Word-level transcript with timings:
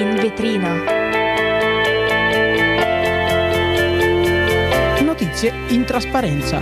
In 0.00 0.14
vetrina. 0.14 0.82
Notizie 5.02 5.52
in 5.68 5.84
trasparenza. 5.84 6.58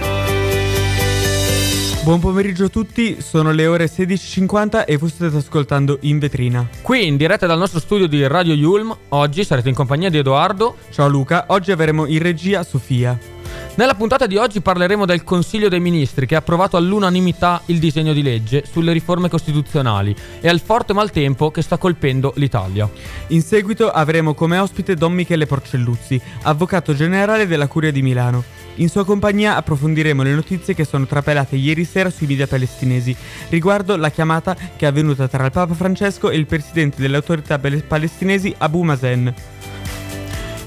Buon 2.02 2.18
pomeriggio 2.18 2.64
a 2.64 2.68
tutti, 2.68 3.20
sono 3.20 3.52
le 3.52 3.68
ore 3.68 3.84
16.50 3.84 4.86
e 4.86 4.96
voi 4.96 5.11
state 5.11 5.36
ascoltando 5.36 5.98
In 6.00 6.18
Vetrina. 6.18 6.68
Qui 6.82 7.06
in 7.06 7.16
diretta 7.16 7.46
dal 7.46 7.59
nostro 7.59 7.79
studio 7.79 8.09
di 8.09 8.27
Radio 8.27 8.54
Yulm, 8.54 8.96
oggi 9.11 9.45
sarete 9.45 9.68
in 9.68 9.77
compagnia 9.77 10.11
di 10.11 10.18
Edoardo. 10.18 10.77
Ciao 10.91 11.07
Luca, 11.07 11.45
oggi 11.48 11.70
avremo 11.70 12.07
in 12.07 12.18
regia 12.18 12.64
Sofia. 12.64 13.38
Nella 13.79 13.95
puntata 13.95 14.26
di 14.26 14.36
oggi 14.36 14.60
parleremo 14.60 15.06
del 15.06 15.22
Consiglio 15.22 15.68
dei 15.68 15.79
Ministri 15.79 16.26
che 16.26 16.34
ha 16.34 16.38
approvato 16.38 16.76
all'unanimità 16.76 17.62
il 17.66 17.79
disegno 17.79 18.12
di 18.12 18.24
legge 18.24 18.64
sulle 18.68 18.93
riforme 18.93 19.29
costituzionali 19.29 20.16
e 20.40 20.48
al 20.48 20.58
forte 20.58 20.93
maltempo 20.93 21.53
che 21.53 21.62
sta 21.62 21.79
colpendo 21.79 22.32
l'Italia. 22.39 22.90
In 23.29 23.40
seguito 23.40 23.89
avremo 23.89 24.34
come 24.34 24.58
ospite 24.58 24.96
Don 24.96 25.12
Michele 25.12 25.46
Porcelluzzi, 25.46 26.20
avvocato 26.43 26.93
generale 26.93 27.46
della 27.46 27.68
Curia 27.68 27.93
di 27.93 28.03
Milano. 28.03 28.43
In 28.79 28.89
sua 28.89 29.04
compagnia 29.04 29.54
approfondiremo 29.54 30.25
le 30.25 30.34
notizie 30.34 30.75
che 30.75 30.84
sono 30.84 31.06
trapelate 31.06 31.54
ieri 31.54 31.84
sera 31.84 32.11
sui 32.11 32.27
media 32.27 32.48
palestinesi 32.48 33.14
riguardo 33.48 33.95
la 33.95 34.11
chiamata 34.11 34.56
che 34.56 34.86
è 34.86 34.89
avvenuta 34.89 35.28
tra 35.28 35.45
il 35.45 35.53
Papa 35.53 35.75
Francesco 35.75 36.31
e 36.31 36.36
il 36.36 36.47
presidente 36.47 37.00
delle 37.00 37.14
autorità 37.14 37.61
palestinesi 37.61 38.53
Abu 38.58 38.83
Mazen. 38.83 39.33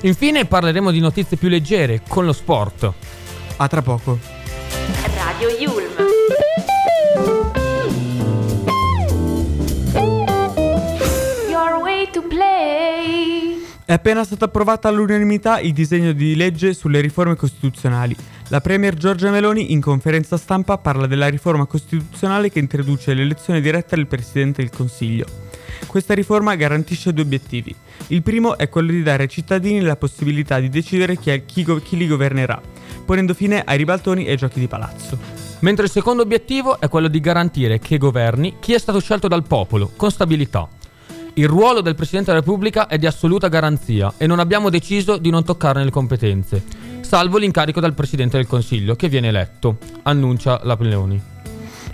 Infine 0.03 0.45
parleremo 0.45 0.89
di 0.89 0.99
notizie 0.99 1.37
più 1.37 1.47
leggere 1.47 2.01
con 2.07 2.25
lo 2.25 2.33
sport. 2.33 2.91
A 3.57 3.67
tra 3.67 3.83
poco. 3.83 4.17
Radio 5.13 5.49
Yulm. 5.59 5.91
Your 11.49 11.81
way 11.83 12.09
to 12.11 12.23
play. 12.23 13.63
È 13.85 13.93
appena 13.93 14.23
stato 14.23 14.45
approvato 14.45 14.87
all'unanimità 14.87 15.59
il 15.59 15.73
disegno 15.73 16.13
di 16.13 16.35
legge 16.35 16.73
sulle 16.73 16.99
riforme 16.99 17.35
costituzionali. 17.35 18.15
La 18.47 18.59
Premier 18.59 18.95
Giorgia 18.95 19.29
Meloni 19.29 19.71
in 19.71 19.81
conferenza 19.81 20.35
stampa 20.35 20.79
parla 20.79 21.05
della 21.05 21.27
riforma 21.27 21.65
costituzionale 21.65 22.49
che 22.49 22.57
introduce 22.57 23.13
l'elezione 23.13 23.61
diretta 23.61 23.95
del 23.95 24.07
Presidente 24.07 24.63
del 24.63 24.71
Consiglio. 24.71 25.40
Questa 25.91 26.13
riforma 26.13 26.55
garantisce 26.55 27.11
due 27.11 27.23
obiettivi. 27.23 27.75
Il 28.07 28.21
primo 28.21 28.57
è 28.57 28.69
quello 28.69 28.91
di 28.91 29.03
dare 29.03 29.23
ai 29.23 29.29
cittadini 29.29 29.81
la 29.81 29.97
possibilità 29.97 30.57
di 30.57 30.69
decidere 30.69 31.17
chi, 31.17 31.31
è, 31.31 31.43
chi, 31.43 31.65
chi 31.83 31.97
li 31.97 32.07
governerà, 32.07 32.61
ponendo 33.03 33.33
fine 33.33 33.61
ai 33.61 33.75
ribaltoni 33.75 34.25
e 34.25 34.31
ai 34.31 34.37
giochi 34.37 34.61
di 34.61 34.69
palazzo. 34.69 35.17
Mentre 35.59 35.83
il 35.83 35.91
secondo 35.91 36.21
obiettivo 36.21 36.79
è 36.79 36.87
quello 36.87 37.09
di 37.09 37.19
garantire 37.19 37.79
che 37.79 37.97
governi 37.97 38.55
chi 38.61 38.71
è 38.71 38.79
stato 38.79 39.01
scelto 39.01 39.27
dal 39.27 39.43
popolo, 39.43 39.91
con 39.97 40.09
stabilità. 40.09 40.65
Il 41.33 41.49
ruolo 41.49 41.81
del 41.81 41.95
Presidente 41.95 42.31
della 42.31 42.39
Repubblica 42.41 42.87
è 42.87 42.97
di 42.97 43.05
assoluta 43.05 43.49
garanzia 43.49 44.13
e 44.15 44.27
non 44.27 44.39
abbiamo 44.39 44.69
deciso 44.69 45.17
di 45.17 45.29
non 45.29 45.43
toccarne 45.43 45.83
le 45.83 45.91
competenze, 45.91 46.63
salvo 47.01 47.37
l'incarico 47.37 47.81
dal 47.81 47.93
Presidente 47.93 48.37
del 48.37 48.47
Consiglio 48.47 48.95
che 48.95 49.09
viene 49.09 49.27
eletto, 49.27 49.77
annuncia 50.03 50.61
la 50.63 50.77
Meloni. 50.79 51.30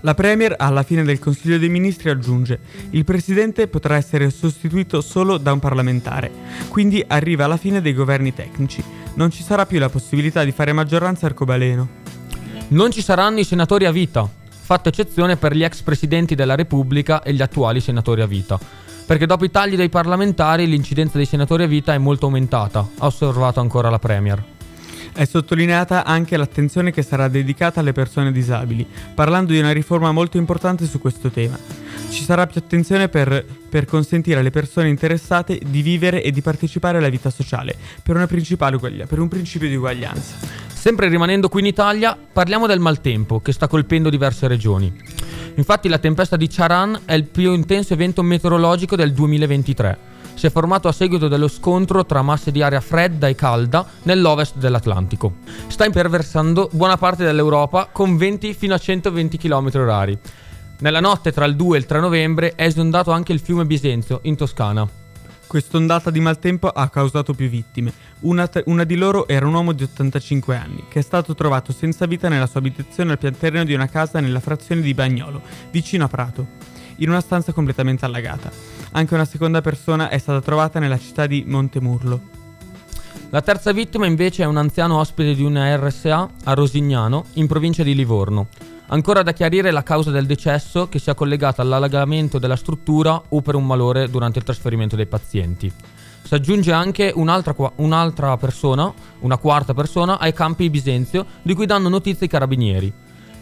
La 0.02 0.14
Premier 0.14 0.54
alla 0.58 0.84
fine 0.84 1.04
del 1.04 1.18
Consiglio 1.18 1.58
dei 1.58 1.70
Ministri 1.70 2.10
aggiunge 2.10 2.60
il 2.92 3.04
Presidente 3.04 3.68
potrà 3.68 3.96
essere 3.96 4.30
sostituito 4.30 5.02
solo 5.02 5.38
da 5.38 5.52
un 5.52 5.60
parlamentare, 5.60 6.32
quindi 6.70 7.04
arriva 7.08 7.46
alla 7.46 7.58
fine 7.58 7.82
dei 7.82 7.94
governi 7.94 8.34
tecnici. 8.34 8.84
Non 9.16 9.32
ci 9.32 9.42
sarà 9.42 9.66
più 9.66 9.80
la 9.80 9.90
possibilità 9.90 10.44
di 10.44 10.52
fare 10.52 10.72
maggioranza 10.72 11.26
arcobaleno. 11.26 11.88
Non 12.70 12.92
ci 12.92 13.02
saranno 13.02 13.40
i 13.40 13.44
senatori 13.44 13.86
a 13.86 13.92
vita, 13.92 14.30
fatta 14.50 14.90
eccezione 14.90 15.36
per 15.36 15.56
gli 15.56 15.64
ex 15.64 15.82
presidenti 15.82 16.36
della 16.36 16.56
Repubblica 16.56 17.24
e 17.24 17.34
gli 17.34 17.42
attuali 17.42 17.82
senatori 17.82 18.22
a 18.22 18.28
vita. 18.28 18.60
Perché 19.06 19.26
dopo 19.26 19.46
i 19.46 19.52
tagli 19.52 19.76
dei 19.76 19.90
parlamentari 19.90 20.68
l'incidenza 20.68 21.18
dei 21.18 21.26
senatori 21.26 21.64
a 21.64 21.68
vita 21.68 21.94
è 21.94 21.98
molto 21.98 22.26
aumentata, 22.26 22.88
ha 22.98 23.06
osservato 23.06 23.62
ancora 23.62 23.90
la 23.90 24.00
Premier. 24.00 24.56
È 25.18 25.26
sottolineata 25.26 26.06
anche 26.06 26.38
l'attenzione 26.38 26.92
che 26.92 27.02
sarà 27.02 27.28
dedicata 27.28 27.80
alle 27.80 27.92
persone 27.92 28.32
disabili, 28.32 28.86
parlando 29.16 29.52
di 29.52 29.58
una 29.58 29.72
riforma 29.72 30.12
molto 30.12 30.38
importante 30.38 30.86
su 30.86 31.00
questo 31.00 31.32
tema. 31.32 31.58
Ci 32.12 32.24
sarà 32.24 32.46
più 32.46 32.62
attenzione 32.64 33.10
per, 33.10 33.44
per 33.68 33.86
consentire 33.86 34.42
alle 34.42 34.52
persone 34.52 34.90
interessate 34.90 35.60
di 35.66 35.82
vivere 35.82 36.22
e 36.22 36.30
di 36.30 36.42
partecipare 36.42 37.00
alla 37.00 37.10
vita 37.10 37.32
sociale, 37.32 37.76
per, 38.04 38.14
per 39.08 39.20
un 39.20 39.28
principio 39.28 39.68
di 39.68 39.76
uguaglianza. 39.76 40.36
Sempre 40.72 41.10
rimanendo 41.10 41.50
qui 41.50 41.62
in 41.62 41.66
Italia, 41.66 42.16
parliamo 42.32 42.68
del 42.68 42.80
maltempo 42.80 43.40
che 43.40 43.54
sta 43.54 43.68
colpendo 43.68 44.12
diverse 44.12 44.48
regioni. 44.48 44.94
Infatti 45.56 45.88
la 45.88 45.98
tempesta 45.98 46.38
di 46.38 46.48
Charan 46.48 47.02
è 47.06 47.14
il 47.14 47.24
più 47.24 47.54
intenso 47.54 47.94
evento 47.94 48.22
meteorologico 48.22 48.96
del 48.96 49.14
2023 49.14 50.17
si 50.38 50.46
è 50.46 50.52
formato 50.52 50.88
a 50.88 50.92
seguito 50.92 51.28
dello 51.28 51.48
scontro 51.48 52.06
tra 52.06 52.22
masse 52.22 52.52
di 52.52 52.62
aria 52.62 52.80
fredda 52.80 53.28
e 53.28 53.34
calda 53.34 53.84
nell'ovest 54.04 54.58
dell'Atlantico. 54.58 55.38
Sta 55.66 55.84
imperversando 55.84 56.70
buona 56.72 56.96
parte 56.96 57.24
dell'Europa 57.24 57.90
con 57.92 58.18
venti 58.18 58.54
fino 58.54 58.76
a 58.76 58.78
120 58.78 59.36
km 59.36 59.70
h 59.72 60.18
Nella 60.80 61.00
notte 61.00 61.32
tra 61.32 61.46
il 61.46 61.56
2 61.56 61.76
e 61.76 61.80
il 61.80 61.86
3 61.88 62.00
novembre 62.00 62.54
è 62.54 62.66
esondato 62.66 63.10
anche 63.10 63.34
il 63.34 63.40
fiume 63.40 63.66
Bisenzio 63.66 64.20
in 64.24 64.36
Toscana. 64.36 64.88
Quest'ondata 65.48 66.12
di 66.12 66.20
maltempo 66.20 66.68
ha 66.68 66.88
causato 66.90 67.34
più 67.34 67.50
vittime. 67.50 67.92
Una, 68.20 68.48
t- 68.48 68.62
una, 68.68 68.84
di 68.84 68.96
loro 68.96 69.28
era 69.28 69.48
un 69.48 69.56
uomo 69.56 69.72
di 69.72 69.82
85 69.82 70.56
anni, 70.56 70.84
che 70.88 71.00
è 71.00 71.02
stato 71.02 71.34
trovato 71.34 71.72
senza 71.72 72.06
vita 72.06 72.30
nella 72.30 72.46
sua 72.46 72.60
abitazione 72.60 73.14
al 73.14 73.18
pianterreno 73.18 73.64
di 73.64 73.74
una 73.74 73.88
casa 73.88 74.20
nella 74.20 74.40
frazione 74.40 74.82
di 74.82 74.94
Bagnolo, 74.94 75.42
vicino 75.72 76.04
a 76.04 76.10
Prato, 76.10 76.46
in 76.98 77.10
una 77.10 77.22
stanza 77.22 77.54
completamente 77.54 78.06
allagata. 78.06 78.77
Anche 78.92 79.14
una 79.14 79.26
seconda 79.26 79.62
persona 79.62 80.10
è 80.10 80.18
stata 80.18 80.42
trovata 80.42 80.80
nella 80.80 80.98
città 80.98 81.28
di 81.28 81.44
Montemurlo. 81.46 82.36
La 83.30 83.42
terza 83.42 83.74
vittima 83.74 84.06
invece 84.06 84.44
è 84.44 84.46
un 84.46 84.58
anziano 84.58 85.00
ospite 85.00 85.36
di 85.36 85.44
una 85.44 85.76
RSA 85.76 86.30
a 86.46 86.54
Rosignano, 86.54 87.26
in 87.34 87.48
provincia 87.48 87.84
di 87.84 87.94
Livorno. 87.94 88.48
Ancora 88.88 89.22
da 89.22 89.34
chiarire 89.34 89.72
la 89.72 89.84
causa 89.84 90.12
del 90.12 90.26
decesso 90.26 90.88
che 90.88 90.98
sia 90.98 91.14
collegata 91.14 91.62
all'allagamento 91.62 92.40
della 92.40 92.56
struttura 92.56 93.22
o 93.28 93.42
per 93.42 93.56
un 93.56 93.66
malore 93.66 94.10
durante 94.10 94.40
il 94.40 94.46
trasferimento 94.46 94.96
dei 94.96 95.08
pazienti. 95.08 95.70
Si 96.24 96.34
aggiunge 96.34 96.72
anche 96.72 97.12
un'altra, 97.14 97.54
un'altra 97.76 98.38
persona, 98.38 98.94
una 99.20 99.38
quarta 99.38 99.74
persona, 99.74 100.20
ai 100.20 100.32
campi 100.32 100.70
Bisenzio, 100.70 101.26
di 101.42 101.54
cui 101.54 101.66
danno 101.66 101.90
notizie 101.90 102.28
i 102.28 102.30
carabinieri, 102.30 102.94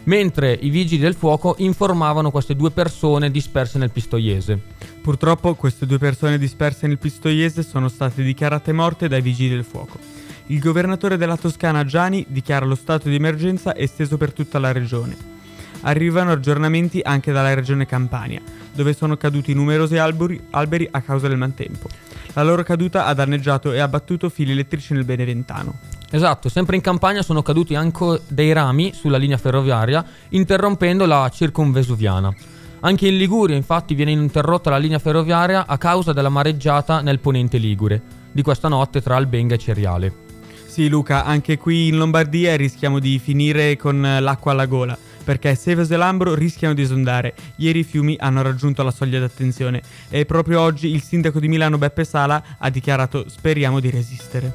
mentre 0.04 0.52
i 0.52 0.68
vigili 0.68 1.02
del 1.02 1.14
fuoco 1.14 1.54
informavano 1.58 2.32
queste 2.32 2.56
due 2.56 2.72
persone 2.72 3.30
disperse 3.30 3.78
nel 3.78 3.92
Pistoiese. 3.92 4.60
Purtroppo 5.06 5.54
queste 5.54 5.86
due 5.86 5.98
persone 5.98 6.36
disperse 6.36 6.88
nel 6.88 6.98
Pistoiese 6.98 7.62
sono 7.62 7.86
state 7.86 8.24
dichiarate 8.24 8.72
morte 8.72 9.06
dai 9.06 9.22
vigili 9.22 9.50
del 9.50 9.62
fuoco. 9.62 10.00
Il 10.46 10.58
governatore 10.58 11.16
della 11.16 11.36
Toscana 11.36 11.84
Gianni 11.84 12.26
dichiara 12.28 12.66
lo 12.66 12.74
stato 12.74 13.08
di 13.08 13.14
emergenza 13.14 13.76
esteso 13.76 14.16
per 14.16 14.32
tutta 14.32 14.58
la 14.58 14.72
regione 14.72 15.16
arrivano 15.82 16.32
aggiornamenti 16.32 17.00
anche 17.04 17.30
dalla 17.30 17.54
regione 17.54 17.86
Campania, 17.86 18.40
dove 18.74 18.94
sono 18.94 19.16
caduti 19.16 19.54
numerosi 19.54 19.96
alberi, 19.96 20.40
alberi 20.50 20.88
a 20.90 21.00
causa 21.00 21.28
del 21.28 21.38
maltempo. 21.38 21.88
La 22.32 22.42
loro 22.42 22.64
caduta 22.64 23.06
ha 23.06 23.14
danneggiato 23.14 23.70
e 23.70 23.78
abbattuto 23.78 24.28
fili 24.28 24.50
elettrici 24.50 24.92
nel 24.92 25.04
Beneventano. 25.04 25.78
Esatto, 26.10 26.48
sempre 26.48 26.74
in 26.74 26.82
Campania 26.82 27.22
sono 27.22 27.42
caduti 27.42 27.76
anche 27.76 28.22
dei 28.26 28.52
rami 28.52 28.92
sulla 28.92 29.18
linea 29.18 29.38
ferroviaria, 29.38 30.04
interrompendo 30.30 31.06
la 31.06 31.30
circumvesuviana. 31.32 32.34
Anche 32.80 33.08
in 33.08 33.16
Liguria, 33.16 33.56
infatti, 33.56 33.94
viene 33.94 34.12
interrotta 34.12 34.70
la 34.70 34.78
linea 34.78 34.98
ferroviaria 34.98 35.66
a 35.66 35.78
causa 35.78 36.12
della 36.12 36.28
mareggiata 36.28 37.00
nel 37.00 37.18
ponente 37.18 37.58
Ligure, 37.58 38.00
di 38.30 38.42
questa 38.42 38.68
notte 38.68 39.00
tra 39.00 39.16
Albenga 39.16 39.54
e 39.54 39.58
Ceriale. 39.58 40.12
Sì, 40.66 40.88
Luca, 40.88 41.24
anche 41.24 41.56
qui 41.58 41.88
in 41.88 41.96
Lombardia 41.96 42.54
rischiamo 42.54 42.98
di 42.98 43.18
finire 43.18 43.76
con 43.76 44.00
l'acqua 44.20 44.52
alla 44.52 44.66
gola 44.66 44.96
perché 45.26 45.56
Seves 45.56 45.90
e 45.90 45.96
Lambro 45.96 46.36
rischiano 46.36 46.72
di 46.72 46.82
esondare. 46.82 47.34
Ieri 47.56 47.80
i 47.80 47.82
fiumi 47.82 48.16
hanno 48.20 48.42
raggiunto 48.42 48.84
la 48.84 48.92
soglia 48.92 49.18
d'attenzione 49.18 49.82
e 50.08 50.24
proprio 50.24 50.60
oggi 50.60 50.86
il 50.86 51.02
sindaco 51.02 51.40
di 51.40 51.48
Milano 51.48 51.78
Beppe 51.78 52.04
Sala 52.04 52.40
ha 52.58 52.70
dichiarato 52.70 53.28
speriamo 53.28 53.80
di 53.80 53.90
resistere. 53.90 54.54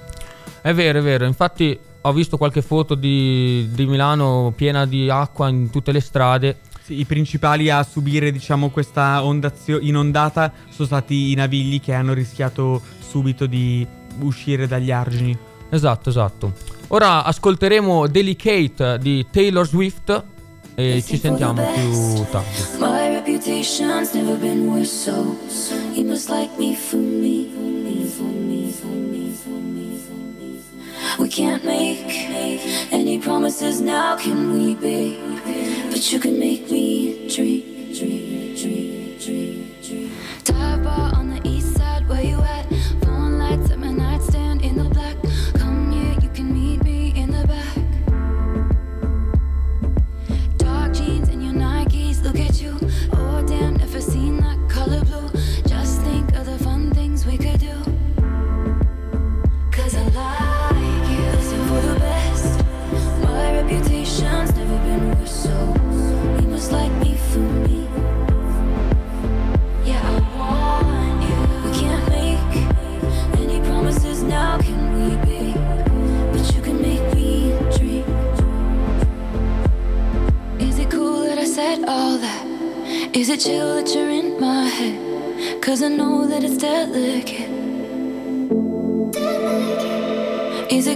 È 0.62 0.74
vero, 0.74 1.00
è 1.00 1.02
vero, 1.02 1.26
infatti 1.26 1.78
ho 2.00 2.14
visto 2.14 2.38
qualche 2.38 2.62
foto 2.62 2.96
di, 2.96 3.68
di 3.74 3.86
Milano 3.86 4.54
piena 4.56 4.86
di 4.86 5.10
acqua 5.10 5.50
in 5.50 5.70
tutte 5.70 5.92
le 5.92 6.00
strade. 6.00 6.60
Sì, 6.92 7.00
I 7.00 7.06
principali 7.06 7.70
a 7.70 7.84
subire 7.84 8.34
diciamo, 8.34 8.70
questa 8.70 9.24
ondazio- 9.24 9.80
inondata 9.80 10.52
sono 10.70 10.86
stati 10.86 11.32
i 11.32 11.36
navigli 11.36 11.80
che 11.80 11.94
hanno 11.94 12.12
rischiato 12.12 12.82
subito 13.00 13.46
di 13.46 13.88
uscire 14.20 14.68
dagli 14.68 14.92
argini. 14.92 15.38
Esatto, 15.70 16.10
esatto. 16.10 16.52
Ora 16.88 17.24
ascolteremo 17.24 18.08
Delicate 18.08 18.98
di 19.00 19.26
Taylor 19.32 19.66
Swift 19.66 20.24
e 20.76 21.02
ci 21.06 21.18
sentiamo 21.18 21.64
più 21.74 22.26
tardi. 22.30 22.50
My 22.80 23.08
reputation's 23.14 24.12
never 24.14 24.36
been 24.36 24.68
worse, 24.68 24.92
so 24.92 25.76
you 25.94 26.06
must 26.06 26.30
like 26.30 26.52
me 26.58 26.76
for 26.76 27.00
me. 27.00 27.32
We 31.20 31.30
can't 31.30 31.64
make 31.64 32.06
any 32.92 33.20
promises 33.20 33.82
now, 33.82 34.18
can 34.18 34.54
we, 34.54 34.76
babe? 34.76 35.40
But 35.90 36.12
you 36.12 36.20
can 36.20 36.40
make 36.40 36.72
me 36.72 37.28
dream, 37.28 37.94
dream, 37.94 38.56
dream, 38.56 39.20
dream, 39.20 39.76
dream. 39.84 40.12
Dive 40.44 40.84
bar 40.84 41.14
on 41.16 41.30
the 41.30 41.48
east 41.48 41.76
side, 41.76 42.08
where 42.08 42.24
you 42.24 42.42
at? 42.42 42.66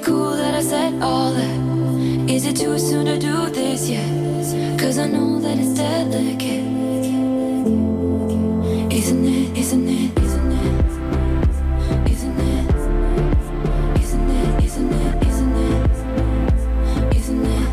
Cool 0.06 0.32
that 0.38 0.54
I 0.54 0.62
said 0.62 1.02
all 1.02 1.32
that? 1.34 2.30
Is 2.30 2.46
it 2.46 2.56
too 2.58 2.78
soon 2.78 3.06
to 3.08 3.18
do 3.18 3.50
this 3.50 3.90
yet? 3.90 4.08
Cause 4.80 5.00
I 5.00 5.08
know 5.08 5.40
that 5.40 5.58
it's 5.58 5.74
delicate. 5.74 6.66
Isn't 8.94 9.26
it, 9.26 9.58
isn't 9.58 9.88
it, 9.90 10.20
isn't 10.26 10.52
it? 10.52 10.86
Isn't 12.14 12.40
it? 12.40 12.76
Isn't 14.04 14.30
it, 14.30 14.64
isn't 14.64 14.94
it, 14.94 15.28
isn't 15.28 15.56
it? 15.58 17.16
Isn't 17.18 17.46
it? 17.46 17.70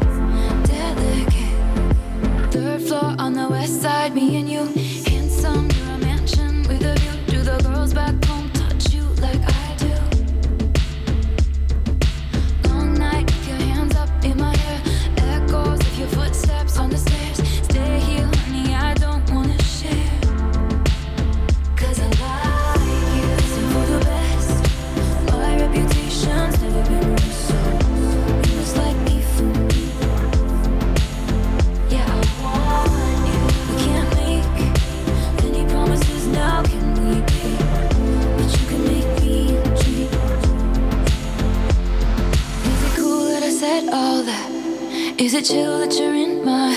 Third 2.50 2.80
floor 2.80 3.14
on 3.18 3.34
the 3.34 3.48
west 3.50 3.82
side, 3.82 4.14
me 4.14 4.36
and 4.38 4.41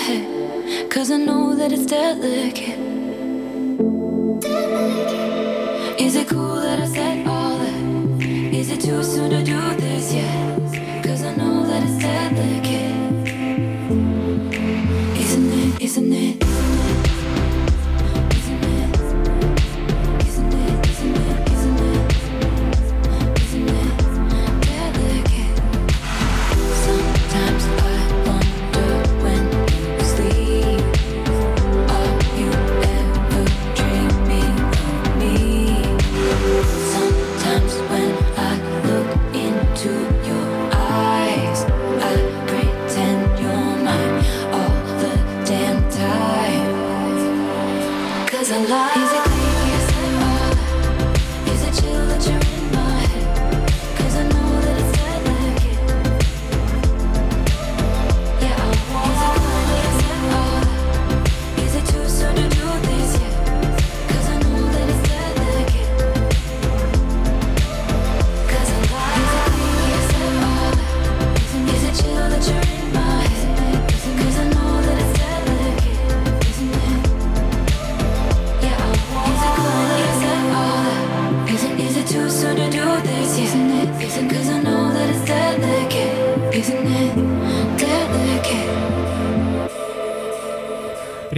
head? 0.06 0.90
Cause 0.90 1.10
I 1.10 1.16
know 1.16 1.54
that 1.56 1.72
it's 1.72 1.86
delicate. 1.86 2.78
Is 5.98 6.14
it 6.14 6.28
cool 6.28 6.56
that 6.66 6.78
I 6.80 6.86
said 6.86 7.26
all 7.26 7.58
that? 7.58 8.24
Is 8.54 8.70
it 8.70 8.80
too 8.80 9.02
soon 9.02 9.30
to 9.30 9.42
do 9.42 9.60
this 9.76 10.14
yet? 10.14 11.04
Cause 11.04 11.22
I 11.22 11.34
know 11.34 11.66
that 11.66 11.82
it's 11.88 11.98
delicate. 12.06 12.96
Isn't 15.22 15.52
it, 15.52 15.82
isn't 15.82 16.12
it? 16.12 16.35
alive 48.56 49.05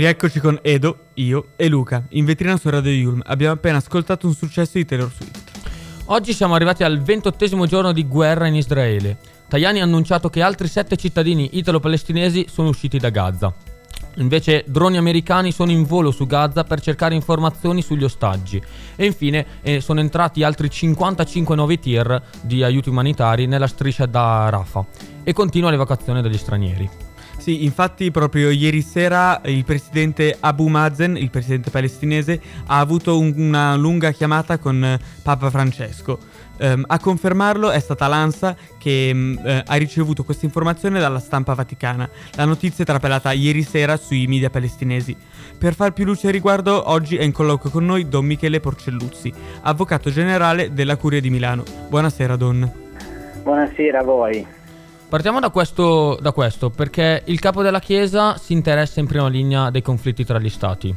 Rieccoci 0.08 0.40
con 0.40 0.58
Edo, 0.62 1.08
io 1.16 1.48
e 1.55 1.69
Luca, 1.69 2.03
in 2.12 2.24
vetrina 2.24 2.56
su 2.56 2.70
Radio 2.70 2.91
Yulm. 2.91 3.20
Abbiamo 3.27 3.53
appena 3.53 3.77
ascoltato 3.77 4.27
un 4.27 4.32
successo 4.32 4.79
di 4.79 4.86
Taylor 4.86 5.12
Swift. 5.12 5.50
Oggi 6.06 6.32
siamo 6.32 6.55
arrivati 6.55 6.82
al 6.82 7.03
ventottesimo 7.03 7.67
giorno 7.67 7.93
di 7.93 8.08
guerra 8.08 8.46
in 8.46 8.55
Israele. 8.55 9.19
Tajani 9.48 9.81
ha 9.81 9.84
annunciato 9.84 10.31
che 10.31 10.41
altri 10.41 10.67
sette 10.67 10.96
cittadini 10.96 11.58
italo-palestinesi 11.58 12.46
sono 12.48 12.70
usciti 12.70 12.96
da 12.96 13.10
Gaza. 13.10 13.55
Invece 14.15 14.65
droni 14.67 14.96
americani 14.96 15.53
sono 15.53 15.72
in 15.72 15.84
volo 15.84 16.10
su 16.10 16.24
Gaza 16.24 16.65
per 16.65 16.81
cercare 16.81 17.15
informazioni 17.15 17.82
sugli 17.82 18.05
ostaggi. 18.05 18.62
E 18.96 19.05
infine 19.05 19.44
eh, 19.60 19.82
sono 19.82 20.00
entrati 20.00 20.43
altri 20.43 20.70
55 20.70 21.55
nuovi 21.55 21.79
tir 21.79 22.22
di 22.41 22.65
aiuti 22.65 22.88
umanitari 22.88 23.46
nella 23.46 23.67
striscia 23.67 24.06
da 24.06 24.48
Rafah. 24.48 24.86
E 25.22 25.34
continua 25.34 25.69
l'evacuazione 25.69 26.22
degli 26.22 26.38
stranieri. 26.38 27.07
Sì, 27.39 27.65
infatti 27.65 28.11
proprio 28.11 28.51
ieri 28.51 28.83
sera 28.83 29.41
il 29.45 29.65
presidente 29.65 30.37
Abu 30.39 30.67
Mazen, 30.67 31.17
il 31.17 31.31
presidente 31.31 31.71
palestinese, 31.71 32.41
ha 32.67 32.79
avuto 32.79 33.19
un- 33.19 33.33
una 33.37 33.75
lunga 33.77 34.11
chiamata 34.11 34.59
con 34.59 34.85
eh, 34.85 34.99
Papa 35.23 35.49
Francesco. 35.49 36.19
Ehm, 36.59 36.85
a 36.87 36.99
confermarlo 36.99 37.71
è 37.71 37.79
stata 37.79 38.09
l'ANSA 38.09 38.57
che 38.77 39.13
mm, 39.15 39.37
eh, 39.45 39.63
ha 39.65 39.75
ricevuto 39.77 40.25
questa 40.25 40.45
informazione 40.45 40.99
dalla 40.99 41.21
stampa 41.21 41.55
vaticana. 41.55 42.11
La 42.35 42.45
notizia 42.45 42.83
è 42.83 42.87
trapelata 42.87 43.33
ieri 43.33 43.63
sera 43.63 43.97
sui 43.97 44.27
media 44.27 44.51
palestinesi. 44.51 45.17
Per 45.57 45.75
far 45.75 45.93
più 45.93 46.05
luce 46.05 46.27
al 46.27 46.33
riguardo, 46.33 46.91
oggi 46.91 47.17
è 47.17 47.23
in 47.23 47.33
colloquio 47.33 47.71
con 47.71 47.87
noi 47.87 48.09
Don 48.09 48.27
Michele 48.27 48.61
Porcelluzzi, 48.61 49.33
avvocato 49.63 50.11
generale 50.11 50.73
della 50.73 50.97
Curia 50.97 51.21
di 51.21 51.31
Milano. 51.31 51.63
Buonasera 51.89 52.37
Don. 52.37 52.71
Buonasera 53.43 54.01
a 54.01 54.05
voi. 54.05 54.47
Partiamo 55.08 55.41
da 55.41 55.48
questo, 55.48 56.19
da 56.20 56.32
questo, 56.32 56.69
perché 56.69 57.22
il 57.24 57.41
capo 57.41 57.62
della 57.62 57.79
Chiesa 57.79 58.36
si 58.36 58.53
interessa 58.53 59.00
in 59.00 59.06
prima 59.06 59.27
linea 59.27 59.70
dei 59.70 59.81
conflitti 59.81 60.22
tra 60.22 60.38
gli 60.38 60.50
stati. 60.50 60.94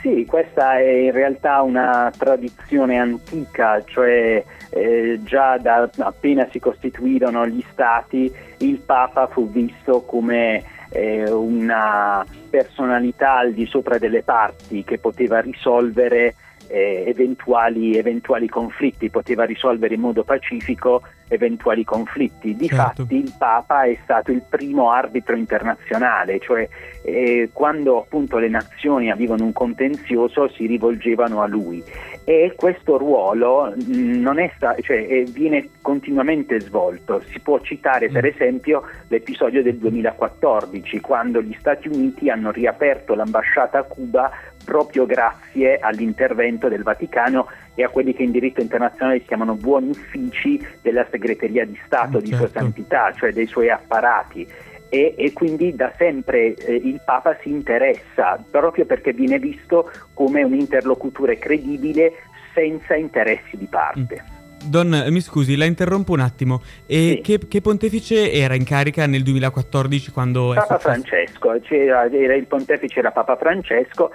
Sì, 0.00 0.24
questa 0.26 0.78
è 0.78 0.88
in 0.88 1.12
realtà 1.12 1.60
una 1.60 2.10
tradizione 2.16 2.96
antica, 2.96 3.84
cioè 3.84 4.42
eh, 4.70 5.20
già 5.24 5.58
da 5.58 5.90
appena 5.98 6.48
si 6.50 6.58
costituirono 6.58 7.46
gli 7.46 7.62
stati 7.70 8.32
il 8.58 8.78
Papa 8.78 9.26
fu 9.26 9.50
visto 9.50 10.02
come 10.02 10.62
eh, 10.88 11.30
una 11.30 12.24
personalità 12.48 13.38
al 13.38 13.52
di 13.52 13.66
sopra 13.66 13.98
delle 13.98 14.22
parti 14.22 14.84
che 14.84 14.98
poteva 14.98 15.40
risolvere 15.40 16.34
eh, 16.68 17.04
eventuali, 17.06 17.96
eventuali 17.96 18.48
conflitti, 18.48 19.10
poteva 19.10 19.44
risolvere 19.44 19.94
in 19.94 20.00
modo 20.00 20.24
pacifico 20.24 21.02
eventuali 21.28 21.84
conflitti. 21.84 22.56
Certo. 22.56 23.02
Difatti 23.04 23.16
il 23.16 23.34
Papa 23.36 23.84
è 23.84 23.98
stato 24.02 24.30
il 24.30 24.42
primo 24.48 24.90
arbitro 24.90 25.36
internazionale, 25.36 26.38
cioè 26.40 26.68
eh, 27.08 27.50
quando 27.52 27.98
appunto 27.98 28.38
le 28.38 28.48
nazioni 28.48 29.10
avevano 29.10 29.44
un 29.44 29.52
contenzioso 29.52 30.48
si 30.48 30.66
rivolgevano 30.66 31.42
a 31.42 31.46
lui 31.46 31.82
e 32.24 32.52
questo 32.54 32.98
ruolo 32.98 33.72
mh, 33.74 34.20
non 34.20 34.38
è 34.38 34.50
sta- 34.54 34.76
cioè, 34.80 35.24
viene 35.24 35.70
continuamente 35.80 36.60
svolto. 36.60 37.22
Si 37.30 37.40
può 37.40 37.58
citare 37.60 38.10
per 38.10 38.26
esempio 38.26 38.82
l'episodio 39.08 39.62
del 39.62 39.76
2014 39.76 41.00
quando 41.00 41.40
gli 41.40 41.56
Stati 41.58 41.88
Uniti 41.88 42.28
hanno 42.28 42.50
riaperto 42.50 43.14
l'ambasciata 43.14 43.78
a 43.78 43.82
Cuba 43.84 44.30
proprio 44.64 45.06
grazie 45.06 45.78
all'intervento 45.78 46.68
del 46.68 46.82
Vaticano 46.82 47.46
e 47.74 47.84
a 47.84 47.88
quelli 47.88 48.12
che 48.12 48.24
in 48.24 48.32
diritto 48.32 48.60
internazionale 48.60 49.20
si 49.20 49.26
chiamano 49.26 49.54
buoni 49.54 49.88
uffici 49.88 50.60
della 50.82 51.06
segreteria 51.10 51.64
di 51.64 51.78
Stato, 51.86 52.18
Mm, 52.18 52.20
di 52.20 52.28
Sua 52.28 52.38
certo. 52.40 52.58
Santità, 52.58 53.12
cioè 53.12 53.32
dei 53.32 53.46
suoi 53.46 53.70
apparati. 53.70 54.46
E, 54.88 55.14
e 55.16 55.32
quindi 55.32 55.74
da 55.74 55.92
sempre 55.98 56.54
eh, 56.54 56.74
il 56.74 57.00
Papa 57.04 57.36
si 57.42 57.50
interessa 57.50 58.42
proprio 58.50 58.86
perché 58.86 59.12
viene 59.12 59.38
visto 59.38 59.90
come 60.14 60.42
un 60.42 60.54
interlocutore 60.54 61.38
credibile 61.38 62.12
senza 62.54 62.94
interessi 62.94 63.56
di 63.56 63.66
parte. 63.66 64.36
Don, 64.64 64.92
eh, 64.92 65.10
mi 65.10 65.20
scusi, 65.20 65.56
la 65.56 65.64
interrompo 65.64 66.12
un 66.12 66.20
attimo. 66.20 66.62
E 66.86 67.14
Sì. 67.16 67.20
che, 67.20 67.48
che 67.48 67.60
pontefice 67.60 68.32
era 68.32 68.54
in 68.54 68.64
carica 68.64 69.06
nel 69.06 69.22
2014 69.22 70.10
quando 70.10 70.52
Papa? 70.54 70.78
Francesco, 70.78 71.52
era 71.70 72.34
il 72.34 72.46
pontefice 72.46 72.98
era 72.98 73.10
Papa 73.12 73.36
Francesco, 73.36 74.10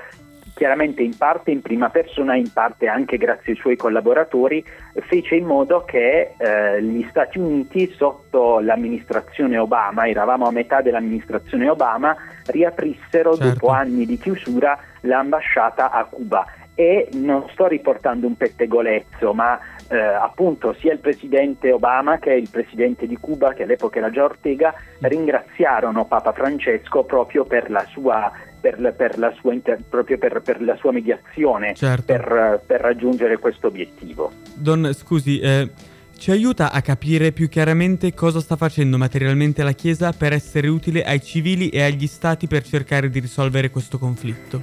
chiaramente 0.53 1.01
in 1.01 1.17
parte 1.17 1.51
in 1.51 1.61
prima 1.61 1.89
persona, 1.89 2.35
in 2.35 2.51
parte 2.51 2.87
anche 2.87 3.17
grazie 3.17 3.53
ai 3.53 3.57
suoi 3.57 3.75
collaboratori, 3.75 4.63
fece 5.07 5.35
in 5.35 5.45
modo 5.45 5.83
che 5.83 6.33
eh, 6.37 6.83
gli 6.83 7.05
Stati 7.09 7.39
Uniti 7.39 7.91
sotto 7.95 8.59
l'amministrazione 8.59 9.57
Obama, 9.57 10.07
eravamo 10.07 10.47
a 10.47 10.51
metà 10.51 10.81
dell'amministrazione 10.81 11.69
Obama, 11.69 12.15
riaprissero 12.47 13.35
Certo. 13.35 13.53
dopo 13.53 13.67
anni 13.69 14.05
di 14.05 14.17
chiusura 14.17 14.77
l'ambasciata 15.01 15.91
a 15.91 16.05
Cuba. 16.05 16.45
E 16.75 17.07
non 17.13 17.47
sto 17.51 17.67
riportando 17.67 18.25
un 18.25 18.35
pettegolezzo, 18.35 19.31
ma 19.33 19.59
eh, 19.89 19.97
appunto 19.99 20.73
sia 20.73 20.91
il 20.91 20.97
presidente 20.97 21.71
Obama 21.71 22.17
che 22.17 22.33
il 22.33 22.49
presidente 22.49 23.05
di 23.05 23.15
Cuba, 23.17 23.53
che 23.53 23.63
all'epoca 23.63 23.99
era 23.99 24.09
già 24.09 24.23
Ortega, 24.23 24.73
ringraziarono 25.01 26.05
Papa 26.05 26.31
Francesco 26.31 27.03
proprio 27.03 27.45
per 27.45 27.69
la 27.69 27.85
sua, 27.91 28.31
per 28.63 28.79
la- 28.79 28.93
per 28.93 29.17
la 29.19 29.33
sua 29.41 29.51
inter- 29.51 29.81
proprio 29.89 30.17
per- 30.17 30.41
per 30.41 30.61
la 30.61 30.77
sua 30.77 30.93
mediazione 30.93 31.73
Certo. 31.75 32.05
per, 32.05 32.61
per 32.65 32.79
raggiungere 32.79 33.37
questo 33.37 33.67
obiettivo. 33.67 34.31
Don, 34.55 34.89
scusi, 34.93 35.39
eh, 35.41 35.69
ci 36.17 36.31
aiuta 36.31 36.71
a 36.71 36.81
capire 36.81 37.33
più 37.33 37.49
chiaramente 37.49 38.13
cosa 38.13 38.39
sta 38.39 38.55
facendo 38.55 38.97
materialmente 38.97 39.63
la 39.63 39.73
Chiesa 39.73 40.13
per 40.13 40.31
essere 40.31 40.69
utile 40.69 41.03
ai 41.03 41.21
civili 41.21 41.67
e 41.67 41.83
agli 41.83 42.07
stati 42.07 42.47
per 42.47 42.63
cercare 42.63 43.09
di 43.09 43.19
risolvere 43.19 43.69
questo 43.69 43.97
conflitto? 43.99 44.61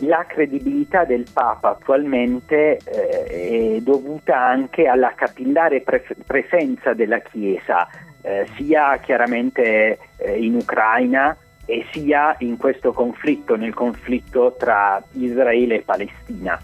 La 0.00 0.24
credibilità 0.26 1.04
del 1.04 1.26
Papa 1.30 1.70
attualmente 1.72 2.78
eh, 2.82 3.76
è 3.76 3.80
dovuta 3.82 4.42
anche 4.42 4.86
alla 4.86 5.12
capillare 5.14 5.82
pre- 5.82 6.06
presenza 6.26 6.94
della 6.94 7.18
Chiesa, 7.20 7.86
eh, 8.22 8.46
sia 8.56 8.96
chiaramente 8.98 9.98
eh, 10.16 10.38
in 10.42 10.54
Ucraina 10.54 11.36
e 11.66 11.86
sia 11.92 12.34
in 12.40 12.56
questo 12.56 12.92
conflitto, 12.92 13.56
nel 13.56 13.74
conflitto 13.74 14.54
tra 14.58 15.02
Israele 15.12 15.76
e 15.76 15.82
Palestina. 15.82 16.60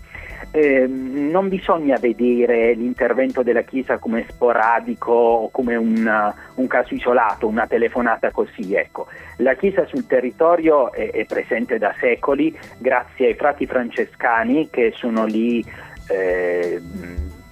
Eh, 0.52 0.87
non 0.87 1.49
bisogna 1.49 1.97
vedere 2.00 2.73
l'intervento 2.73 3.42
della 3.42 3.62
Chiesa 3.62 3.99
come 3.99 4.25
sporadico 4.28 5.12
o 5.12 5.50
come 5.50 5.76
un, 5.76 6.33
un 6.54 6.66
caso 6.66 6.95
isolato, 6.95 7.47
una 7.47 7.66
telefonata 7.66 8.30
così. 8.30 8.75
Ecco. 8.75 9.07
La 9.37 9.54
Chiesa 9.54 9.87
sul 9.87 10.07
territorio 10.07 10.92
è, 10.92 11.11
è 11.11 11.25
presente 11.26 11.78
da 11.78 11.95
secoli 12.00 12.57
grazie 12.78 13.28
ai 13.28 13.35
frati 13.35 13.66
francescani 13.66 14.71
che 14.71 14.92
sono 14.97 15.25
lì 15.25 15.64
eh, 16.09 16.80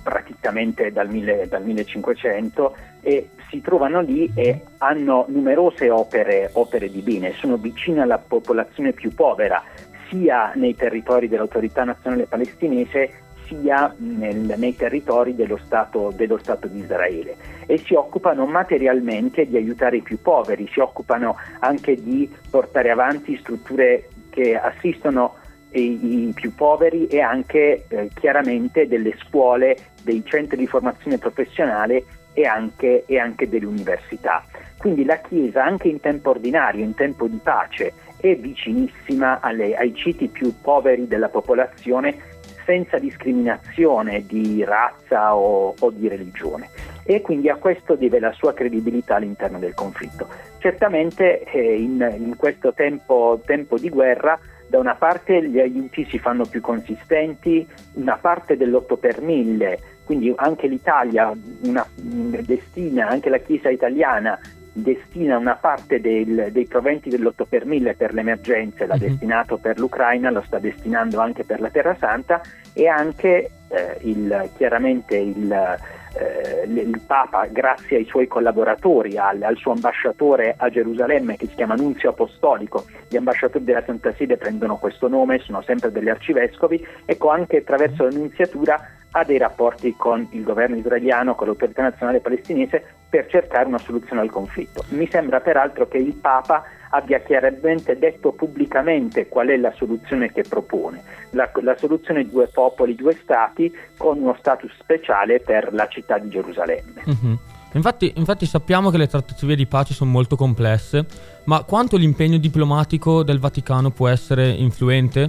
praticamente 0.02 0.90
dal, 0.90 1.08
mille- 1.10 1.46
dal 1.48 1.62
1500 1.62 2.76
e 3.08 3.30
si 3.48 3.62
trovano 3.62 4.02
lì 4.02 4.30
e 4.34 4.60
hanno 4.78 5.24
numerose 5.28 5.88
opere, 5.88 6.50
opere 6.52 6.90
di 6.90 7.00
bene, 7.00 7.32
sono 7.32 7.56
vicine 7.56 8.02
alla 8.02 8.18
popolazione 8.18 8.92
più 8.92 9.14
povera 9.14 9.64
sia 10.10 10.52
nei 10.56 10.76
territori 10.76 11.26
dell'autorità 11.26 11.84
nazionale 11.84 12.26
palestinese 12.26 13.22
sia 13.46 13.94
nel- 13.96 14.52
nei 14.58 14.76
territori 14.76 15.34
dello 15.34 15.56
Stato, 15.64 16.12
dello 16.14 16.36
Stato 16.36 16.68
di 16.68 16.80
Israele. 16.80 17.36
E 17.64 17.78
si 17.78 17.94
occupano 17.94 18.44
materialmente 18.44 19.46
di 19.46 19.56
aiutare 19.56 19.96
i 19.96 20.02
più 20.02 20.20
poveri, 20.20 20.68
si 20.70 20.80
occupano 20.80 21.36
anche 21.60 21.94
di 21.94 22.30
portare 22.50 22.90
avanti 22.90 23.38
strutture 23.38 24.10
che 24.28 24.54
assistono 24.54 25.36
i, 25.72 26.28
i 26.28 26.32
più 26.34 26.54
poveri 26.54 27.06
e 27.06 27.20
anche 27.20 27.86
eh, 27.88 28.10
chiaramente 28.14 28.86
delle 28.86 29.14
scuole, 29.26 29.78
dei 30.02 30.22
centri 30.26 30.58
di 30.58 30.66
formazione 30.66 31.16
professionale 31.16 32.04
e 32.38 32.46
anche, 32.46 33.02
e 33.06 33.18
anche 33.18 33.48
delle 33.48 33.66
università. 33.66 34.44
Quindi 34.76 35.04
la 35.04 35.16
Chiesa 35.16 35.64
anche 35.64 35.88
in 35.88 35.98
tempo 35.98 36.30
ordinario, 36.30 36.84
in 36.84 36.94
tempo 36.94 37.26
di 37.26 37.40
pace, 37.42 37.92
è 38.20 38.36
vicinissima 38.36 39.40
alle- 39.40 39.74
ai 39.76 39.92
citi 39.92 40.28
più 40.28 40.54
poveri 40.60 41.08
della 41.08 41.28
popolazione 41.28 42.16
senza 42.64 42.98
discriminazione 42.98 44.24
di 44.24 44.62
razza 44.62 45.34
o, 45.34 45.74
o 45.76 45.90
di 45.90 46.06
religione 46.06 46.68
e 47.02 47.22
quindi 47.22 47.48
a 47.48 47.56
questo 47.56 47.96
deve 47.96 48.20
la 48.20 48.32
sua 48.32 48.52
credibilità 48.52 49.16
all'interno 49.16 49.58
del 49.58 49.74
conflitto. 49.74 50.28
Certamente 50.58 51.42
eh, 51.44 51.80
in, 51.80 52.16
in 52.18 52.36
questo 52.36 52.72
tempo, 52.72 53.40
tempo 53.44 53.78
di 53.78 53.88
guerra 53.88 54.38
da 54.68 54.78
una 54.78 54.94
parte 54.94 55.42
gli 55.48 55.58
aiuti 55.58 56.04
si 56.04 56.18
fanno 56.18 56.44
più 56.44 56.60
consistenti, 56.60 57.66
una 57.94 58.18
parte 58.20 58.56
dell'8 58.58 58.98
per 58.98 59.22
1000, 59.22 59.80
quindi 60.08 60.32
anche 60.36 60.66
l'Italia 60.68 61.30
una, 61.64 61.86
destina, 61.96 63.08
anche 63.08 63.28
la 63.28 63.36
Chiesa 63.36 63.68
italiana 63.68 64.38
destina 64.72 65.36
una 65.36 65.56
parte 65.56 66.00
del- 66.00 66.48
dei 66.50 66.64
proventi 66.66 67.10
dell'8 67.10 67.44
per 67.46 67.66
1000 67.66 67.92
per 67.94 68.14
le 68.14 68.20
emergenze, 68.22 68.86
l'ha 68.86 68.94
Mhm. 68.94 69.00
destinato 69.00 69.58
per 69.58 69.78
l'Ucraina, 69.78 70.30
lo 70.30 70.42
sta 70.46 70.58
destinando 70.58 71.20
anche 71.20 71.44
per 71.44 71.60
la 71.60 71.68
Terra 71.68 71.94
Santa 72.00 72.40
e 72.72 72.86
anche 72.88 73.50
eh, 73.70 73.98
il- 74.08 74.48
chiaramente 74.56 75.14
il, 75.14 75.52
eh, 75.52 76.62
il 76.66 77.02
Papa, 77.06 77.44
grazie 77.50 77.98
ai 77.98 78.06
suoi 78.06 78.26
collaboratori, 78.26 79.18
al, 79.18 79.42
al 79.42 79.58
suo 79.58 79.72
ambasciatore 79.72 80.54
a 80.56 80.70
Gerusalemme 80.70 81.36
che 81.36 81.48
si 81.48 81.54
chiama 81.54 81.74
Nunzio 81.74 82.08
Apostolico, 82.08 82.86
gli 83.10 83.16
ambasciatori 83.18 83.64
della 83.64 83.82
Santa 83.84 84.14
Sede 84.14 84.38
prendono 84.38 84.78
questo 84.78 85.06
nome, 85.06 85.40
sono 85.40 85.60
sempre 85.60 85.92
degli 85.92 86.08
arcivescovi, 86.08 86.82
ecco 87.04 87.28
anche 87.28 87.58
attraverso 87.58 88.04
la 88.04 88.10
nunziatura 88.16 88.80
ha 89.12 89.24
dei 89.24 89.38
rapporti 89.38 89.94
con 89.96 90.26
il 90.32 90.42
governo 90.42 90.76
israeliano, 90.76 91.34
con 91.34 91.46
l'autorità 91.46 91.82
nazionale 91.82 92.20
palestinese 92.20 92.84
per 93.08 93.26
cercare 93.28 93.66
una 93.66 93.78
soluzione 93.78 94.20
al 94.20 94.30
conflitto. 94.30 94.84
Mi 94.90 95.08
sembra 95.08 95.40
peraltro 95.40 95.88
che 95.88 95.98
il 95.98 96.14
Papa 96.14 96.64
abbia 96.90 97.20
chiaramente 97.20 97.98
detto 97.98 98.32
pubblicamente 98.32 99.28
qual 99.28 99.48
è 99.48 99.56
la 99.56 99.72
soluzione 99.72 100.32
che 100.32 100.42
propone, 100.42 101.02
la, 101.30 101.50
la 101.62 101.76
soluzione 101.76 102.26
due 102.26 102.48
popoli, 102.48 102.94
due 102.94 103.14
stati 103.14 103.72
con 103.96 104.20
uno 104.20 104.36
status 104.38 104.72
speciale 104.78 105.40
per 105.40 105.72
la 105.72 105.86
città 105.88 106.18
di 106.18 106.28
Gerusalemme. 106.28 107.02
Mhm. 107.04 107.38
Infatti, 107.72 108.12
infatti 108.16 108.46
sappiamo 108.46 108.88
che 108.88 108.96
le 108.96 109.08
trattative 109.08 109.54
di 109.54 109.66
pace 109.66 109.92
sono 109.92 110.10
molto 110.10 110.36
complesse, 110.36 111.04
ma 111.44 111.62
quanto 111.64 111.98
l'impegno 111.98 112.38
diplomatico 112.38 113.22
del 113.22 113.38
Vaticano 113.38 113.90
può 113.90 114.08
essere 114.08 114.48
influente 114.48 115.28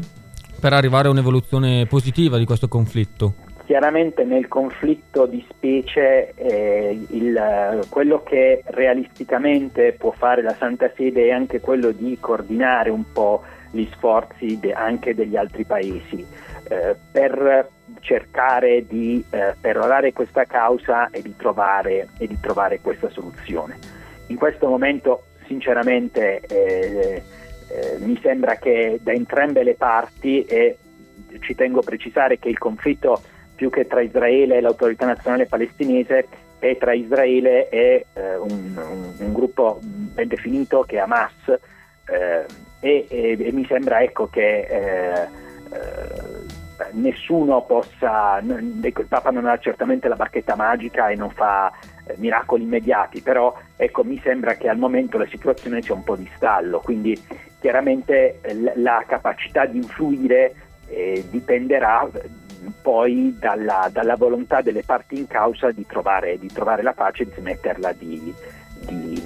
per 0.59 0.71
arrivare 0.71 1.09
a 1.09 1.11
un'evoluzione 1.11 1.85
positiva 1.85 2.37
di 2.37 2.45
questo 2.45 2.69
conflitto? 2.69 3.47
Chiaramente 3.69 4.23
nel 4.23 4.47
conflitto 4.47 5.27
di 5.27 5.45
specie 5.47 6.33
eh, 6.33 7.05
il- 7.11 7.85
quello 7.89 8.23
che 8.23 8.63
realisticamente 8.65 9.93
può 9.93 10.09
fare 10.09 10.41
la 10.41 10.55
Santa 10.55 10.91
Sede 10.95 11.27
è 11.27 11.29
anche 11.29 11.59
quello 11.59 11.91
di 11.91 12.17
coordinare 12.19 12.89
un 12.89 13.03
po' 13.13 13.43
gli 13.69 13.87
sforzi 13.91 14.57
de- 14.59 14.73
anche 14.73 15.13
degli 15.13 15.35
altri 15.35 15.65
paesi 15.65 16.25
eh, 16.67 16.95
per 17.11 17.69
cercare 17.99 18.87
di 18.87 19.23
eh, 19.29 19.53
perorare 19.61 20.13
questa 20.13 20.45
causa 20.45 21.11
e 21.11 21.21
di, 21.21 21.35
trovare, 21.35 22.07
e 22.17 22.25
di 22.25 22.39
trovare 22.41 22.79
questa 22.81 23.11
soluzione. 23.11 23.77
In 24.29 24.37
questo 24.37 24.67
momento 24.67 25.25
sinceramente 25.45 26.39
eh, 26.39 27.21
eh, 27.67 27.97
mi 27.99 28.17
sembra 28.19 28.55
che 28.55 28.99
da 29.03 29.11
entrambe 29.11 29.61
le 29.61 29.75
parti 29.75 30.43
e 30.45 30.75
ci 31.41 31.53
tengo 31.53 31.81
a 31.81 31.83
precisare 31.83 32.39
che 32.39 32.49
il 32.49 32.57
conflitto 32.57 33.21
più 33.59 33.69
che 33.69 33.87
tra 33.87 33.99
Israele 33.99 34.55
e 34.55 34.61
l'autorità 34.61 35.05
nazionale 35.05 35.45
palestinese 35.45 36.27
è 36.59 36.77
tra 36.77 36.93
Israele 36.93 37.67
e 37.67 38.05
eh, 38.13 38.37
un, 38.37 38.49
un- 38.77 39.13
un 39.17 39.33
gruppo 39.33 39.79
ben 39.81 40.29
definito 40.29 40.83
che 40.87 40.95
è 40.95 40.99
Hamas. 40.99 41.33
Eh, 42.05 42.45
e, 42.79 43.05
e- 43.09 43.37
e 43.37 43.51
mi 43.51 43.65
sembra 43.65 44.01
ecco 44.01 44.27
che 44.27 44.59
eh, 44.61 45.21
eh, 45.23 45.27
nessuno 46.93 47.65
possa, 47.65 48.41
ecco, 48.81 49.01
il 49.01 49.07
Papa 49.07 49.29
non 49.29 49.45
ha 49.45 49.57
certamente 49.57 50.07
la 50.07 50.15
bacchetta 50.15 50.55
magica 50.55 51.09
e 51.09 51.15
non 51.15 51.31
fa 51.31 51.69
eh, 52.07 52.15
miracoli 52.15 52.63
immediati, 52.63 53.19
però 53.21 53.53
ecco, 53.75 54.05
mi 54.05 54.17
sembra 54.23 54.53
che 54.53 54.69
al 54.69 54.77
momento 54.77 55.17
la 55.17 55.27
situazione 55.27 55.81
sia 55.81 55.93
un 55.95 56.05
po' 56.05 56.15
di 56.15 56.29
stallo, 56.37 56.79
quindi 56.79 57.21
chiaramente 57.59 58.39
la 58.75 59.03
capacità 59.05 59.65
di 59.65 59.75
influire 59.79 60.53
eh, 60.87 61.25
dipenderà 61.29 62.07
poi 62.81 63.35
dalla, 63.39 63.89
dalla 63.91 64.15
volontà 64.15 64.61
delle 64.61 64.83
parti 64.83 65.17
in 65.17 65.27
causa 65.27 65.71
di 65.71 65.85
trovare, 65.85 66.37
di 66.37 66.47
trovare 66.47 66.81
la 66.81 66.93
pace 66.93 67.23
e 67.23 67.25
di 67.27 67.31
smetterla 67.37 67.93
di, 67.93 68.33
di, 68.85 69.23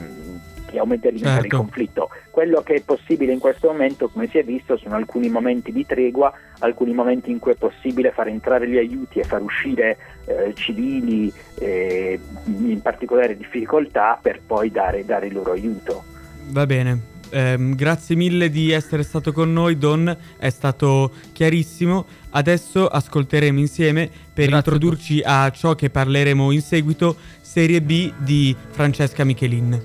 di 0.69 0.77
aumentare 0.77 1.15
il 1.15 1.21
Certo. 1.21 1.57
conflitto. 1.57 2.09
Quello 2.31 2.61
che 2.61 2.73
è 2.75 2.81
possibile 2.81 3.31
in 3.31 3.39
questo 3.39 3.67
momento, 3.67 4.09
come 4.09 4.27
si 4.27 4.39
è 4.39 4.43
visto, 4.43 4.77
sono 4.77 4.95
alcuni 4.95 5.29
momenti 5.29 5.71
di 5.71 5.85
tregua, 5.85 6.33
alcuni 6.59 6.93
momenti 6.93 7.29
in 7.29 7.39
cui 7.39 7.51
è 7.51 7.55
possibile 7.55 8.11
far 8.11 8.27
entrare 8.27 8.67
gli 8.67 8.77
aiuti 8.77 9.19
e 9.19 9.23
far 9.23 9.41
uscire 9.41 9.97
eh, 10.25 10.53
civili, 10.55 11.31
eh, 11.59 12.19
in 12.45 12.81
particolare 12.81 13.37
difficoltà, 13.37 14.17
per 14.19 14.41
poi 14.45 14.71
dare, 14.71 15.05
dare 15.05 15.27
il 15.27 15.33
loro 15.33 15.51
aiuto. 15.51 16.03
Va 16.47 16.65
bene. 16.65 17.12
Ehm, 17.33 17.75
grazie 17.75 18.15
mille 18.15 18.49
di 18.49 18.71
essere 18.71 19.03
stato 19.03 19.31
con 19.31 19.51
noi, 19.51 19.77
Don, 19.77 20.15
è 20.37 20.49
stato 20.49 21.11
chiarissimo. 21.31 22.05
Adesso 22.29 22.87
ascolteremo 22.87 23.59
insieme 23.59 24.09
per 24.33 24.49
Grazie 24.49 24.53
a 24.53 24.57
introdurci 24.57 25.21
a 25.23 25.49
ciò 25.49 25.75
che 25.75 25.89
parleremo 25.89 26.51
in 26.51 26.61
seguito, 26.61 27.15
Serie 27.41 27.81
B 27.81 28.13
di 28.17 28.55
Francesca 28.71 29.23
Michelin. 29.23 29.81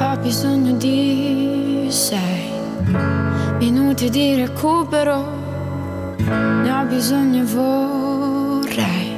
Ho 0.00 0.16
bisogno 0.20 0.72
di 0.76 1.86
sei 1.90 2.50
minuti 3.58 4.10
di 4.10 4.34
recupero. 4.36 5.36
Ne 6.18 6.70
ho 6.70 6.84
bisogno 6.84 7.42
e 7.42 7.44
vorrei 7.44 9.16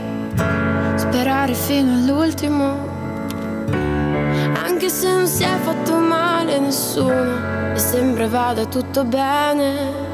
sperare 0.96 1.54
fino 1.54 1.94
all'ultimo. 1.94 2.89
Anche 3.72 4.88
se 4.88 5.12
non 5.12 5.26
si 5.26 5.42
è 5.42 5.56
fatto 5.62 5.96
male 5.96 6.58
nessuno 6.58 7.72
e 7.74 7.78
sembra 7.78 8.26
vada 8.28 8.66
tutto 8.66 9.04
bene. 9.04 10.08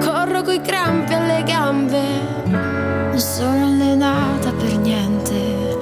Corro 0.00 0.42
coi 0.42 0.60
crampi 0.60 1.12
alle 1.14 1.42
gambe, 1.44 2.02
non 2.44 3.18
sono 3.18 3.64
allenata 3.64 4.52
per 4.52 4.76
niente. 4.78 5.78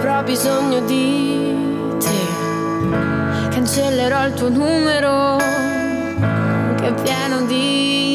Avrò 0.00 0.22
bisogno 0.22 0.80
di 0.80 1.54
te 1.98 3.48
cancellerò 3.50 4.26
il 4.28 4.32
tuo 4.32 4.48
numero 4.48 5.36
che 5.36 6.86
è 6.86 6.94
pieno 7.02 7.42
di 7.42 8.09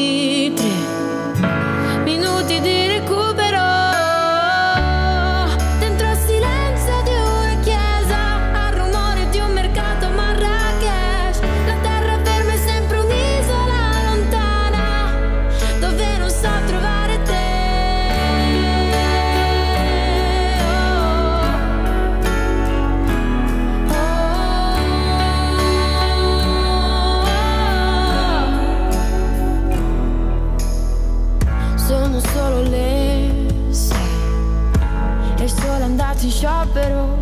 sciopero. 36.36 37.18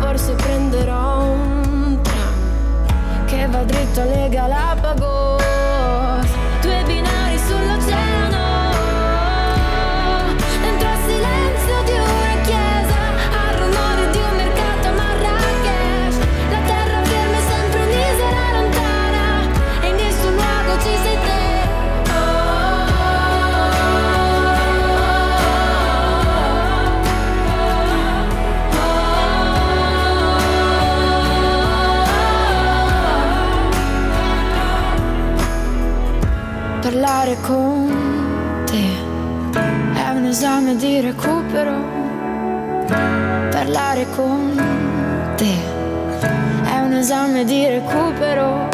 Forse 0.00 0.32
prenderò 0.32 1.24
un 1.24 2.00
tram 2.00 3.24
che 3.26 3.46
va 3.46 3.62
dritto 3.62 4.00
alle 4.00 4.28
Galapagos. 4.30 4.63
Parlare 37.34 37.40
con 37.40 38.64
te 38.64 40.00
è 40.00 40.08
un 40.10 40.24
esame 40.26 40.76
di 40.76 41.00
recupero. 41.00 41.72
Parlare 42.86 44.06
con 44.14 45.34
te 45.36 45.54
è 46.64 46.78
un 46.80 46.92
esame 46.92 47.44
di 47.44 47.66
recupero. 47.66 48.73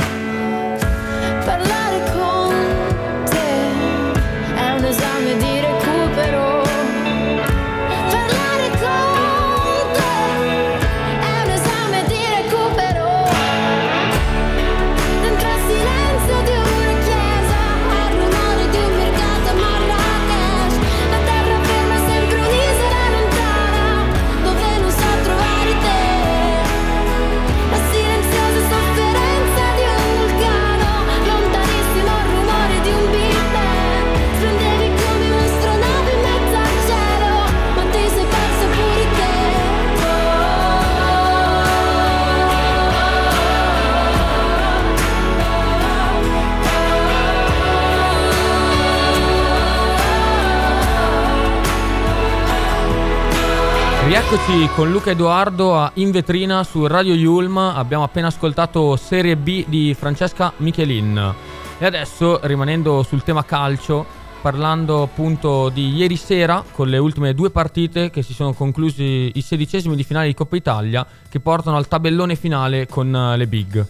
Rieccoci 54.11 54.69
con 54.75 54.91
Luca 54.91 55.13
Edoardo 55.13 55.79
a 55.79 55.93
In 55.95 56.11
Vetrina 56.11 56.65
su 56.65 56.85
Radio 56.89 57.15
Yulm. 57.15 57.57
Abbiamo 57.59 58.03
appena 58.03 58.27
ascoltato 58.27 58.97
Serie 58.97 59.37
B 59.37 59.65
di 59.69 59.95
Francesca 59.97 60.53
Michelin. 60.57 61.35
E 61.79 61.87
adesso, 61.87 62.41
rimanendo 62.43 63.05
sul 63.05 63.23
tema 63.23 63.45
calcio, 63.45 64.05
parlando 64.43 65.03
appunto 65.03 65.69
di 65.69 65.95
ieri 65.95 66.17
sera, 66.17 66.65
con 66.73 66.89
le 66.89 66.99
ultime 66.99 67.35
due 67.35 67.51
partite 67.51 68.11
che 68.11 68.23
si 68.23 68.33
sono 68.35 68.53
conclusi 68.53 69.31
i 69.33 69.43
sedicesimi 69.43 69.95
di 69.95 70.03
finale 70.03 70.27
di 70.27 70.35
Coppa 70.35 70.57
Italia, 70.57 71.07
che 71.29 71.39
portano 71.39 71.77
al 71.77 71.87
tabellone 71.87 72.35
finale 72.35 72.89
con 72.89 73.15
eh, 73.15 73.37
le 73.37 73.47
big. 73.47 73.87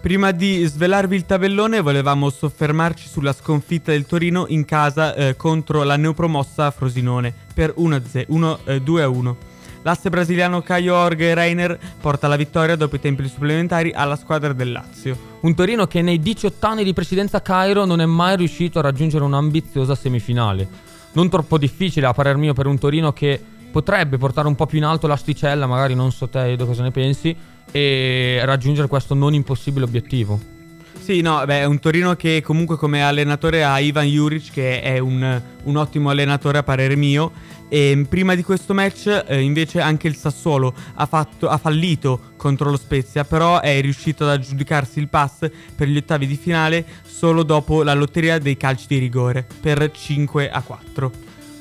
Prima 0.00 0.30
di 0.30 0.64
svelarvi 0.64 1.16
il 1.16 1.26
tabellone 1.26 1.82
volevamo 1.82 2.30
soffermarci 2.30 3.08
sulla 3.08 3.34
sconfitta 3.34 3.90
del 3.90 4.06
Torino 4.06 4.46
in 4.48 4.64
casa 4.64 5.14
eh, 5.14 5.36
contro 5.36 5.82
la 5.82 5.96
neopromossa 5.96 6.70
Frosinone 6.70 7.43
per 7.54 7.74
1-2 7.78 8.24
1, 8.28 8.58
eh, 8.64 8.82
2-1. 8.82 9.36
L'asse 9.82 10.08
brasiliano 10.08 10.62
Caio 10.62 10.94
Orge 10.94 11.34
Reiner 11.34 11.78
porta 12.00 12.26
la 12.26 12.36
vittoria 12.36 12.74
dopo 12.74 12.96
i 12.96 13.00
tempi 13.00 13.28
supplementari 13.28 13.92
alla 13.92 14.16
squadra 14.16 14.54
del 14.54 14.72
Lazio. 14.72 15.16
Un 15.40 15.54
Torino 15.54 15.86
che 15.86 16.00
nei 16.00 16.20
18 16.20 16.66
anni 16.66 16.84
di 16.84 16.94
presidenza 16.94 17.42
Cairo 17.42 17.84
non 17.84 18.00
è 18.00 18.06
mai 18.06 18.36
riuscito 18.36 18.78
a 18.78 18.82
raggiungere 18.82 19.24
un'ambiziosa 19.24 19.94
semifinale. 19.94 20.66
Non 21.12 21.28
troppo 21.28 21.58
difficile 21.58 22.06
a 22.06 22.14
parer 22.14 22.36
mio 22.36 22.54
per 22.54 22.66
un 22.66 22.78
Torino 22.78 23.12
che 23.12 23.38
potrebbe 23.70 24.16
portare 24.16 24.48
un 24.48 24.54
po' 24.54 24.64
più 24.64 24.78
in 24.78 24.84
alto 24.84 25.06
l'asticella, 25.06 25.66
magari 25.66 25.94
non 25.94 26.12
so 26.12 26.28
te 26.28 26.52
Edo 26.52 26.64
cosa 26.64 26.82
ne 26.82 26.90
pensi, 26.90 27.36
e 27.70 28.40
raggiungere 28.44 28.88
questo 28.88 29.14
non 29.14 29.34
impossibile 29.34 29.84
obiettivo. 29.84 30.53
Sì, 31.00 31.20
no, 31.20 31.44
beh, 31.44 31.60
è 31.60 31.64
un 31.64 31.78
Torino 31.78 32.14
che 32.16 32.42
comunque 32.42 32.76
come 32.76 33.02
allenatore 33.02 33.62
ha 33.62 33.78
Ivan 33.78 34.06
Juric, 34.06 34.52
che 34.52 34.80
è 34.80 34.98
un, 34.98 35.42
un 35.64 35.76
ottimo 35.76 36.10
allenatore 36.10 36.58
a 36.58 36.62
parere 36.62 36.96
mio. 36.96 37.30
E 37.68 38.06
prima 38.08 38.34
di 38.34 38.42
questo 38.42 38.72
match, 38.72 39.24
eh, 39.26 39.40
invece, 39.40 39.80
anche 39.80 40.06
il 40.06 40.16
Sassuolo 40.16 40.72
ha, 40.94 41.06
fatto- 41.06 41.48
ha 41.48 41.58
fallito 41.58 42.32
contro 42.36 42.70
lo 42.70 42.76
Spezia, 42.76 43.24
però 43.24 43.60
è 43.60 43.80
riuscito 43.80 44.24
ad 44.24 44.30
aggiudicarsi 44.30 44.98
il 44.98 45.08
pass 45.08 45.50
per 45.74 45.88
gli 45.88 45.96
ottavi 45.96 46.26
di 46.26 46.36
finale 46.36 46.84
solo 47.04 47.42
dopo 47.42 47.82
la 47.82 47.94
lotteria 47.94 48.38
dei 48.38 48.56
calci 48.56 48.86
di 48.88 48.98
rigore 48.98 49.46
per 49.60 49.90
5 49.90 50.50
a 50.50 50.62
4. 50.62 51.12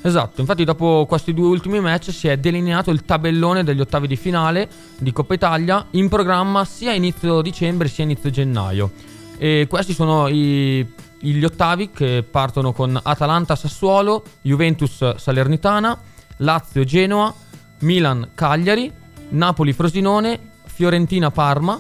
Esatto, 0.05 0.41
infatti 0.41 0.65
dopo 0.65 1.05
questi 1.07 1.33
due 1.33 1.47
ultimi 1.47 1.79
match 1.79 2.11
si 2.11 2.27
è 2.27 2.37
delineato 2.37 2.91
il 2.91 3.05
tabellone 3.05 3.63
degli 3.63 3.79
ottavi 3.79 4.05
di 4.05 4.17
finale 4.17 4.69
di 4.97 5.13
Coppa 5.13 5.33
Italia 5.33 5.87
in 5.91 6.09
programma 6.09 6.65
sia 6.65 6.91
inizio 6.91 7.41
dicembre 7.41 7.87
sia 7.87 8.03
inizio 8.03 8.29
gennaio. 8.29 8.91
E 9.43 9.67
questi 9.69 9.91
sono 9.91 10.29
i- 10.29 10.89
gli 11.19 11.43
ottavi 11.43 11.89
che 11.91 12.23
partono 12.23 12.71
con 12.71 12.97
Atalanta 13.03 13.57
Sassuolo, 13.57 14.23
Juventus 14.41 15.15
Salernitana, 15.17 15.99
Lazio 16.37 16.85
Genoa, 16.85 17.33
Milan 17.79 18.29
Cagliari, 18.35 18.89
Napoli 19.31 19.73
Frosinone, 19.73 20.39
Fiorentina 20.63 21.29
Parma, 21.29 21.77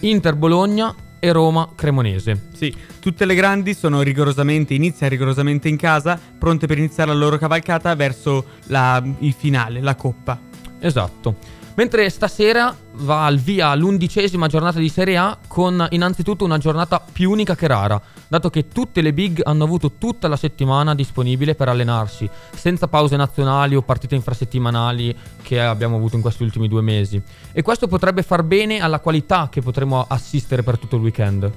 Inter 0.00 0.34
Bologna 0.34 0.94
e 1.18 1.32
Roma 1.32 1.70
Cremonese. 1.74 2.48
Sì, 2.52 2.76
tutte 3.00 3.24
le 3.24 3.34
grandi 3.34 3.72
sono 3.72 4.02
rigorosamente, 4.02 4.74
iniziano 4.74 5.10
rigorosamente 5.10 5.70
in 5.70 5.78
casa, 5.78 6.20
pronte 6.38 6.66
per 6.66 6.76
iniziare 6.76 7.12
la 7.12 7.16
loro 7.16 7.38
cavalcata 7.38 7.94
verso 7.94 8.44
la- 8.64 9.02
il 9.20 9.32
finale, 9.32 9.80
la 9.80 9.94
Coppa. 9.94 10.38
Esatto. 10.80 11.36
Mentre 11.76 12.08
stasera 12.08 12.74
va 13.00 13.26
al 13.26 13.36
via 13.36 13.74
l'undicesima 13.74 14.46
giornata 14.46 14.78
di 14.78 14.88
Serie 14.88 15.18
A 15.18 15.36
con 15.46 15.86
innanzitutto 15.90 16.42
una 16.42 16.56
giornata 16.56 17.04
più 17.12 17.30
unica 17.30 17.54
che 17.54 17.66
rara, 17.66 18.00
dato 18.28 18.48
che 18.48 18.68
tutte 18.68 19.02
le 19.02 19.12
big 19.12 19.42
hanno 19.44 19.64
avuto 19.64 19.92
tutta 19.98 20.26
la 20.26 20.36
settimana 20.36 20.94
disponibile 20.94 21.54
per 21.54 21.68
allenarsi, 21.68 22.28
senza 22.54 22.88
pause 22.88 23.16
nazionali 23.16 23.76
o 23.76 23.82
partite 23.82 24.14
infrasettimanali 24.14 25.14
che 25.42 25.60
abbiamo 25.60 25.96
avuto 25.96 26.16
in 26.16 26.22
questi 26.22 26.44
ultimi 26.44 26.66
due 26.66 26.80
mesi. 26.80 27.20
E 27.52 27.60
questo 27.60 27.88
potrebbe 27.88 28.22
far 28.22 28.42
bene 28.42 28.80
alla 28.80 29.00
qualità 29.00 29.48
che 29.50 29.60
potremo 29.60 30.06
assistere 30.08 30.62
per 30.62 30.78
tutto 30.78 30.96
il 30.96 31.02
weekend. 31.02 31.52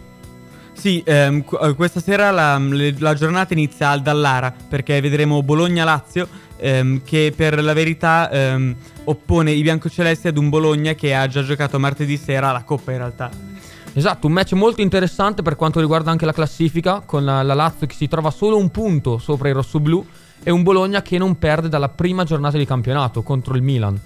Sì, 0.73 1.01
ehm, 1.05 1.43
qu- 1.43 1.61
eh, 1.61 1.75
questa 1.75 2.01
sera 2.01 2.29
la, 2.31 2.59
la 2.97 3.13
giornata 3.13 3.53
inizia 3.53 3.89
al 3.89 4.01
Dallara 4.01 4.53
perché 4.67 4.99
vedremo 4.99 5.43
Bologna-Lazio 5.43 6.27
ehm, 6.59 7.01
che 7.03 7.33
per 7.35 7.63
la 7.63 7.73
verità 7.73 8.29
ehm, 8.29 8.75
oppone 9.05 9.51
i 9.51 9.61
biancocelesti 9.61 10.27
ad 10.27 10.37
un 10.37 10.49
Bologna 10.49 10.93
che 10.93 11.15
ha 11.15 11.27
già 11.27 11.43
giocato 11.43 11.79
martedì 11.79 12.17
sera 12.17 12.51
la 12.51 12.63
Coppa 12.63 12.91
in 12.91 12.97
realtà. 12.97 13.29
Esatto, 13.93 14.27
un 14.27 14.33
match 14.33 14.53
molto 14.53 14.81
interessante 14.81 15.41
per 15.41 15.55
quanto 15.55 15.79
riguarda 15.79 16.11
anche 16.11 16.25
la 16.25 16.33
classifica, 16.33 17.01
con 17.05 17.25
la, 17.25 17.41
la 17.41 17.55
Lazio 17.55 17.87
che 17.87 17.95
si 17.95 18.07
trova 18.07 18.29
solo 18.29 18.57
un 18.57 18.69
punto 18.69 19.17
sopra 19.17 19.49
i 19.49 19.53
rossoblù 19.53 20.05
e 20.43 20.51
un 20.51 20.63
Bologna 20.63 21.01
che 21.01 21.17
non 21.17 21.37
perde 21.37 21.69
dalla 21.69 21.89
prima 21.89 22.23
giornata 22.23 22.57
di 22.57 22.65
campionato 22.65 23.23
contro 23.23 23.55
il 23.55 23.61
Milan. 23.61 23.99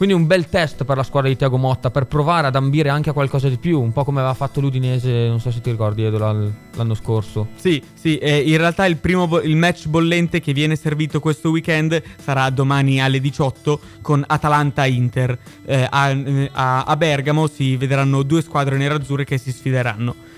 Quindi 0.00 0.16
un 0.16 0.26
bel 0.26 0.48
test 0.48 0.84
per 0.84 0.96
la 0.96 1.02
squadra 1.02 1.28
di 1.28 1.36
Tiago 1.36 1.58
Motta 1.58 1.90
per 1.90 2.06
provare 2.06 2.46
ad 2.46 2.56
ambire 2.56 2.88
anche 2.88 3.10
a 3.10 3.12
qualcosa 3.12 3.50
di 3.50 3.58
più, 3.58 3.82
un 3.82 3.92
po' 3.92 4.02
come 4.02 4.20
aveva 4.20 4.32
fatto 4.32 4.58
l'Udinese, 4.58 5.28
non 5.28 5.40
so 5.40 5.50
se 5.50 5.60
ti 5.60 5.70
ricordi 5.70 6.02
Edo 6.04 6.16
l'anno 6.16 6.94
scorso. 6.94 7.48
Sì, 7.56 7.82
sì, 7.92 8.16
eh, 8.16 8.38
in 8.38 8.56
realtà 8.56 8.86
il 8.86 8.96
primo 8.96 9.28
bo- 9.28 9.42
il 9.42 9.56
match 9.56 9.88
bollente 9.88 10.40
che 10.40 10.54
viene 10.54 10.74
servito 10.74 11.20
questo 11.20 11.50
weekend 11.50 12.02
sarà 12.18 12.48
domani 12.48 12.98
alle 12.98 13.20
18 13.20 13.78
con 14.00 14.24
Atalanta-Inter. 14.26 15.38
Eh, 15.66 15.86
a, 15.90 16.16
a- 16.52 16.82
a 16.84 16.96
Bergamo 16.96 17.46
si 17.46 17.76
vedranno 17.76 18.22
due 18.22 18.40
squadre 18.40 18.78
nerazzurre 18.78 19.24
che 19.24 19.36
si 19.36 19.52
sfideranno. 19.52 20.28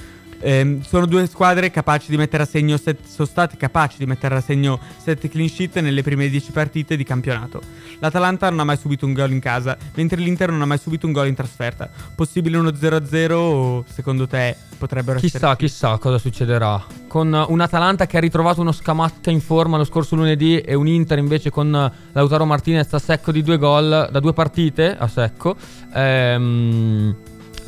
Ehm, 0.42 0.82
sono 0.82 1.06
due 1.06 1.26
squadre 1.26 1.70
capaci 1.70 2.10
di 2.10 2.16
mettere 2.16 2.42
a 2.42 2.46
segno 2.46 2.76
set- 2.76 3.06
sono 3.06 3.26
state 3.26 3.56
capaci 3.56 3.96
di 3.98 4.06
mettere 4.06 4.34
a 4.34 4.40
segno 4.40 4.78
7 4.96 5.28
clean 5.28 5.48
sheet 5.48 5.80
nelle 5.80 6.02
prime 6.02 6.28
10 6.28 6.50
partite 6.50 6.96
di 6.96 7.04
campionato. 7.04 7.62
L'Atalanta 8.00 8.50
non 8.50 8.60
ha 8.60 8.64
mai 8.64 8.76
subito 8.76 9.06
un 9.06 9.12
gol 9.12 9.30
in 9.30 9.40
casa, 9.40 9.76
mentre 9.94 10.20
l'Inter 10.20 10.50
non 10.50 10.62
ha 10.62 10.66
mai 10.66 10.78
subito 10.78 11.06
un 11.06 11.12
gol 11.12 11.28
in 11.28 11.34
trasferta. 11.34 11.88
Possibile 12.14 12.56
uno 12.56 12.70
0-0 12.70 13.32
o 13.32 13.84
secondo 13.88 14.26
te 14.26 14.56
potrebbero 14.76 15.20
Chissà, 15.20 15.36
essere 15.36 15.56
chissà 15.56 15.96
cosa 15.98 16.18
succederà. 16.18 16.84
Con 17.06 17.32
uh, 17.32 17.52
un 17.52 17.60
Atalanta 17.60 18.06
che 18.06 18.16
ha 18.16 18.20
ritrovato 18.20 18.60
uno 18.60 18.72
Scamacca 18.72 19.30
in 19.30 19.40
forma 19.40 19.76
lo 19.76 19.84
scorso 19.84 20.16
lunedì 20.16 20.58
e 20.58 20.74
un 20.74 20.88
Inter 20.88 21.18
invece 21.18 21.50
con 21.50 21.92
Lautaro 22.12 22.44
Martinez 22.44 22.92
a 22.92 22.98
secco 22.98 23.30
di 23.30 23.42
due 23.42 23.58
gol 23.58 24.08
da 24.10 24.20
due 24.20 24.32
partite 24.32 24.96
a 24.96 25.06
secco. 25.06 25.56
Ehm, 25.94 27.14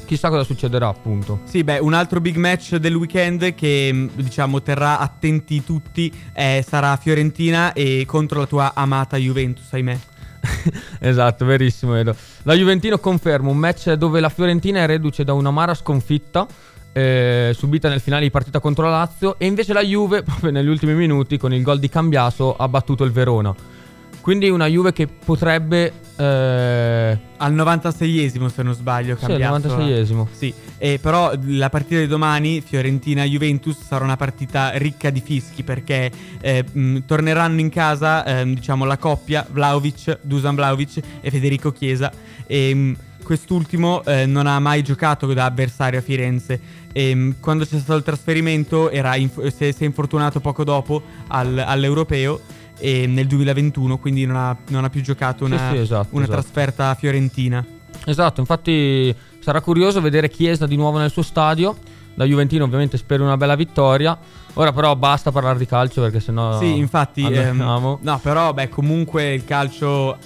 chissà 0.04 0.28
cosa 0.28 0.44
succederà 0.44 0.88
appunto. 0.88 1.40
Sì, 1.44 1.64
beh, 1.64 1.78
un 1.78 1.94
altro 1.94 2.20
big 2.20 2.36
match 2.36 2.76
del 2.76 2.94
weekend 2.94 3.54
che 3.54 3.90
mh, 3.92 4.10
diciamo 4.14 4.62
terrà 4.62 4.98
attenti 4.98 5.64
tutti 5.64 6.12
eh, 6.32 6.64
sarà 6.66 6.96
Fiorentina 6.96 7.72
e 7.72 8.04
contro 8.06 8.40
la 8.40 8.46
tua 8.46 8.72
amata 8.74 9.16
Juventus, 9.16 9.72
ahimè. 9.72 9.98
esatto, 11.00 11.44
verissimo 11.44 11.96
Edo. 11.96 12.14
La 12.42 12.54
Juventino 12.54 12.98
conferma 12.98 13.48
un 13.48 13.56
match 13.56 13.92
dove 13.92 14.20
la 14.20 14.28
Fiorentina 14.28 14.80
è 14.80 14.86
reduce 14.86 15.24
da 15.24 15.32
un'amara 15.32 15.74
sconfitta 15.74 16.46
eh, 16.94 17.52
subita 17.54 17.88
nel 17.88 18.00
finale 18.00 18.22
di 18.22 18.30
partita 18.30 18.60
contro 18.60 18.84
la 18.84 18.98
Lazio 18.98 19.36
e 19.38 19.46
invece 19.46 19.72
la 19.72 19.82
Juve 19.82 20.22
proprio 20.24 20.52
negli 20.52 20.68
ultimi 20.68 20.94
minuti 20.94 21.36
con 21.36 21.52
il 21.52 21.62
gol 21.62 21.80
di 21.80 21.88
Cambiaso 21.88 22.56
ha 22.56 22.68
battuto 22.68 23.04
il 23.04 23.10
Verona. 23.10 23.54
Quindi 24.24 24.48
una 24.48 24.66
Juve 24.68 24.94
che 24.94 25.06
potrebbe 25.06 25.92
eh, 26.16 27.18
Al 27.36 27.54
96esimo 27.54 28.46
se 28.46 28.62
non 28.62 28.72
sbaglio, 28.72 29.16
Sì, 29.18 29.24
al 29.26 29.38
cambiato. 29.38 29.68
96esimo. 29.76 30.26
Sì, 30.32 30.54
e 30.78 30.98
però 30.98 31.30
la 31.48 31.68
partita 31.68 32.00
di 32.00 32.06
domani, 32.06 32.62
Fiorentina-Juventus, 32.62 33.76
sarà 33.84 34.02
una 34.02 34.16
partita 34.16 34.70
ricca 34.78 35.10
di 35.10 35.20
fischi 35.20 35.62
perché 35.62 36.10
eh, 36.40 36.64
mh, 36.72 37.00
torneranno 37.04 37.60
in 37.60 37.68
casa, 37.68 38.24
ehm, 38.24 38.54
diciamo, 38.54 38.86
la 38.86 38.96
coppia 38.96 39.46
Vlaovic, 39.50 40.20
Dusan 40.22 40.54
Vlaovic 40.54 41.02
e 41.20 41.30
Federico 41.30 41.70
Chiesa. 41.70 42.10
E 42.46 42.74
mh, 42.74 42.96
quest'ultimo 43.22 44.02
eh, 44.06 44.24
non 44.24 44.46
ha 44.46 44.58
mai 44.58 44.82
giocato 44.82 45.30
da 45.34 45.44
avversario 45.44 45.98
a 45.98 46.02
Firenze. 46.02 46.58
E, 46.92 47.14
mh, 47.14 47.34
quando 47.40 47.66
c'è 47.66 47.78
stato 47.78 47.98
il 47.98 48.02
trasferimento 48.04 48.88
era 48.88 49.16
inf- 49.16 49.46
si, 49.48 49.66
è, 49.66 49.70
si 49.72 49.82
è 49.82 49.86
infortunato 49.86 50.40
poco 50.40 50.64
dopo 50.64 51.02
al- 51.26 51.58
all'Europeo. 51.58 52.40
E 52.78 53.06
nel 53.06 53.26
2021 53.26 53.98
quindi 53.98 54.26
non 54.26 54.36
ha, 54.36 54.56
non 54.68 54.84
ha 54.84 54.90
più 54.90 55.00
giocato 55.00 55.46
Sì, 55.46 55.52
una, 55.52 55.70
sì, 55.70 55.76
esatto, 55.78 56.08
una 56.10 56.24
esatto. 56.24 56.40
trasferta 56.40 56.94
fiorentina. 56.94 57.64
Esatto, 58.06 58.40
infatti 58.40 59.14
sarà 59.38 59.60
curioso 59.60 60.00
vedere 60.00 60.28
Chiesa 60.28 60.66
di 60.66 60.76
nuovo 60.76 60.98
nel 60.98 61.10
suo 61.10 61.22
stadio. 61.22 61.76
Da 62.14 62.24
Juventino 62.24 62.64
ovviamente 62.64 62.96
spero 62.96 63.24
una 63.24 63.36
bella 63.36 63.56
vittoria. 63.56 64.16
Ora 64.54 64.72
però 64.72 64.94
basta 64.94 65.32
parlare 65.32 65.58
di 65.58 65.66
calcio 65.66 66.00
perché 66.00 66.20
sennò 66.20 66.58
Sì, 66.60 66.76
infatti. 66.76 67.22
ehm, 67.24 67.98
no, 68.00 68.20
però, 68.22 68.52
beh, 68.52 68.68
comunque 68.68 69.32
il 69.34 69.44
calcio 69.44 70.16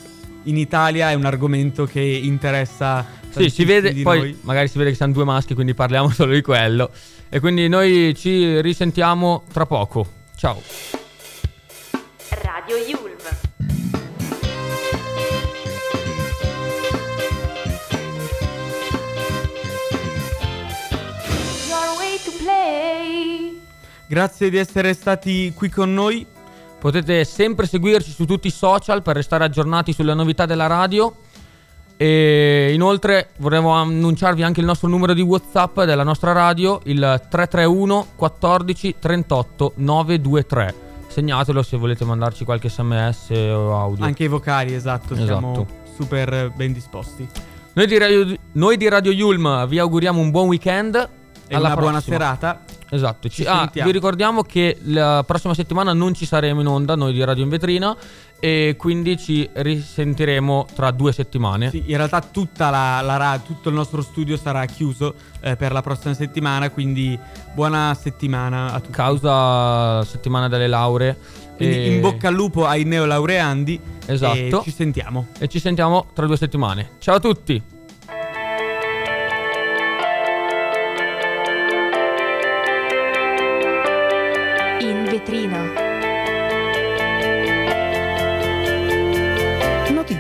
in 0.44 0.56
Italia 0.58 1.11
è 1.11 1.14
un 1.14 1.24
argomento 1.24 1.87
che 1.87 2.00
interessa. 2.00 3.04
Sì, 3.30 3.48
si 3.48 3.64
vede, 3.64 3.94
poi 4.02 4.18
noi. 4.18 4.38
magari 4.42 4.68
si 4.68 4.76
vede 4.76 4.90
che 4.90 4.96
siamo 4.96 5.12
due 5.12 5.24
maschi, 5.24 5.54
quindi 5.54 5.72
parliamo 5.74 6.08
solo 6.12 6.32
di 6.34 6.42
quello. 6.42 6.90
E 7.30 7.40
quindi 7.40 7.68
noi 7.68 8.14
ci 8.14 8.61
risentiamo 8.61 9.44
tra 9.52 9.64
poco. 9.64 10.06
Ciao. 10.37 10.61
Grazie 24.18 24.50
di 24.50 24.57
essere 24.57 24.94
stati 24.94 25.52
qui 25.54 25.68
con 25.68 25.94
noi. 25.94 26.26
Potete 26.81 27.24
sempre 27.24 27.68
seguirci 27.68 28.11
su 28.11 28.24
tutti 28.24 28.48
i 28.48 28.50
social 28.50 29.00
per 29.00 29.14
restare 29.14 29.44
aggiornati 29.44 29.92
sulle 29.92 30.12
novità 30.12 30.44
della 30.44 30.66
radio. 30.66 31.18
E 31.96 32.72
inoltre 32.74 33.28
vorremmo 33.37 33.70
annunciarvi 33.74 34.42
anche 34.42 34.59
il 34.59 34.66
nostro 34.66 34.88
numero 34.88 35.14
di 35.14 35.20
WhatsApp 35.20 35.83
della 35.83 36.02
nostra 36.02 36.33
radio, 36.33 36.81
il 36.87 36.98
331 36.98 38.07
14 38.16 38.96
38 38.98 39.72
923. 39.76 40.74
Segnatelo 41.07 41.62
se 41.62 41.76
volete 41.76 42.04
mandarci 42.04 42.44
qualche 42.44 42.68
sms 42.68 43.31
o 43.31 43.76
audio. 43.76 44.04
Anche 44.04 44.24
i 44.24 44.28
vocali, 44.28 44.74
esatto. 44.74 45.14
Esatto. 45.14 45.26
Siamo 45.26 45.66
super 45.94 46.50
ben 46.57 46.72
disposti. 46.72 47.24
Noi 47.74 47.87
di 47.87 47.96
Radio, 47.96 48.37
noi 48.54 48.76
di 48.76 48.88
Radio 48.88 49.12
Yulm 49.12 49.68
vi 49.68 49.78
auguriamo 49.78 50.20
un 50.20 50.33
buon 50.33 50.48
weekend. 50.48 51.09
E 51.46 51.54
Alla 51.54 51.68
una 51.68 51.76
buona 51.76 51.92
prossima. 51.92 52.16
serata. 52.16 52.76
Esatto, 52.90 53.29
ci- 53.29 53.44
ah, 53.44 53.70
vi 53.72 53.90
ricordiamo 53.92 54.42
che 54.42 54.79
la 54.85 55.22
prossima 55.27 55.55
settimana 55.55 55.92
non 55.92 56.14
ci 56.14 56.24
saremo 56.24 56.61
in 56.61 56.66
onda 56.66 56.94
noi 56.94 57.12
di 57.12 57.22
Radio 57.22 57.42
in 57.42 57.51
Vetrina 57.51 57.96
e 58.40 58.77
quindi 58.79 59.18
ci 59.18 59.48
risentiremo 59.53 60.66
tra 60.74 60.90
due 60.90 61.12
settimane. 61.12 61.70
Sì, 61.70 61.83
in 61.87 61.96
realtà 61.96 62.20
tutta 62.20 62.70
la, 62.70 63.01
la 63.01 63.40
tutto 63.44 63.68
il 63.68 63.74
nostro 63.74 64.01
studio 64.01 64.37
sarà 64.37 64.64
chiuso 64.64 65.14
eh, 65.40 65.57
per 65.57 65.72
la 65.72 65.83
prossima 65.83 66.14
settimana. 66.14 66.70
Quindi 66.70 67.18
buona 67.53 67.96
settimana 68.01 68.72
a 68.72 68.81
tutti. 68.81 68.92
Causa 68.92 70.05
settimana 70.05 70.48
delle 70.48 70.68
lauree. 70.68 71.16
Quindi 71.57 71.77
e... 71.77 71.94
in 71.94 72.01
bocca 72.01 72.29
al 72.29 72.35
lupo 72.35 72.66
ai 72.66 72.85
neolaureandi. 72.85 73.81
Esatto. 74.07 74.61
E 74.61 74.61
ci 74.62 74.70
sentiamo. 74.70 75.27
E 75.38 75.48
ci 75.48 75.59
sentiamo 75.59 76.07
tra 76.14 76.27
due 76.27 76.37
settimane. 76.37 76.92
Ciao 76.98 77.16
a 77.16 77.20
tutti! 77.20 77.77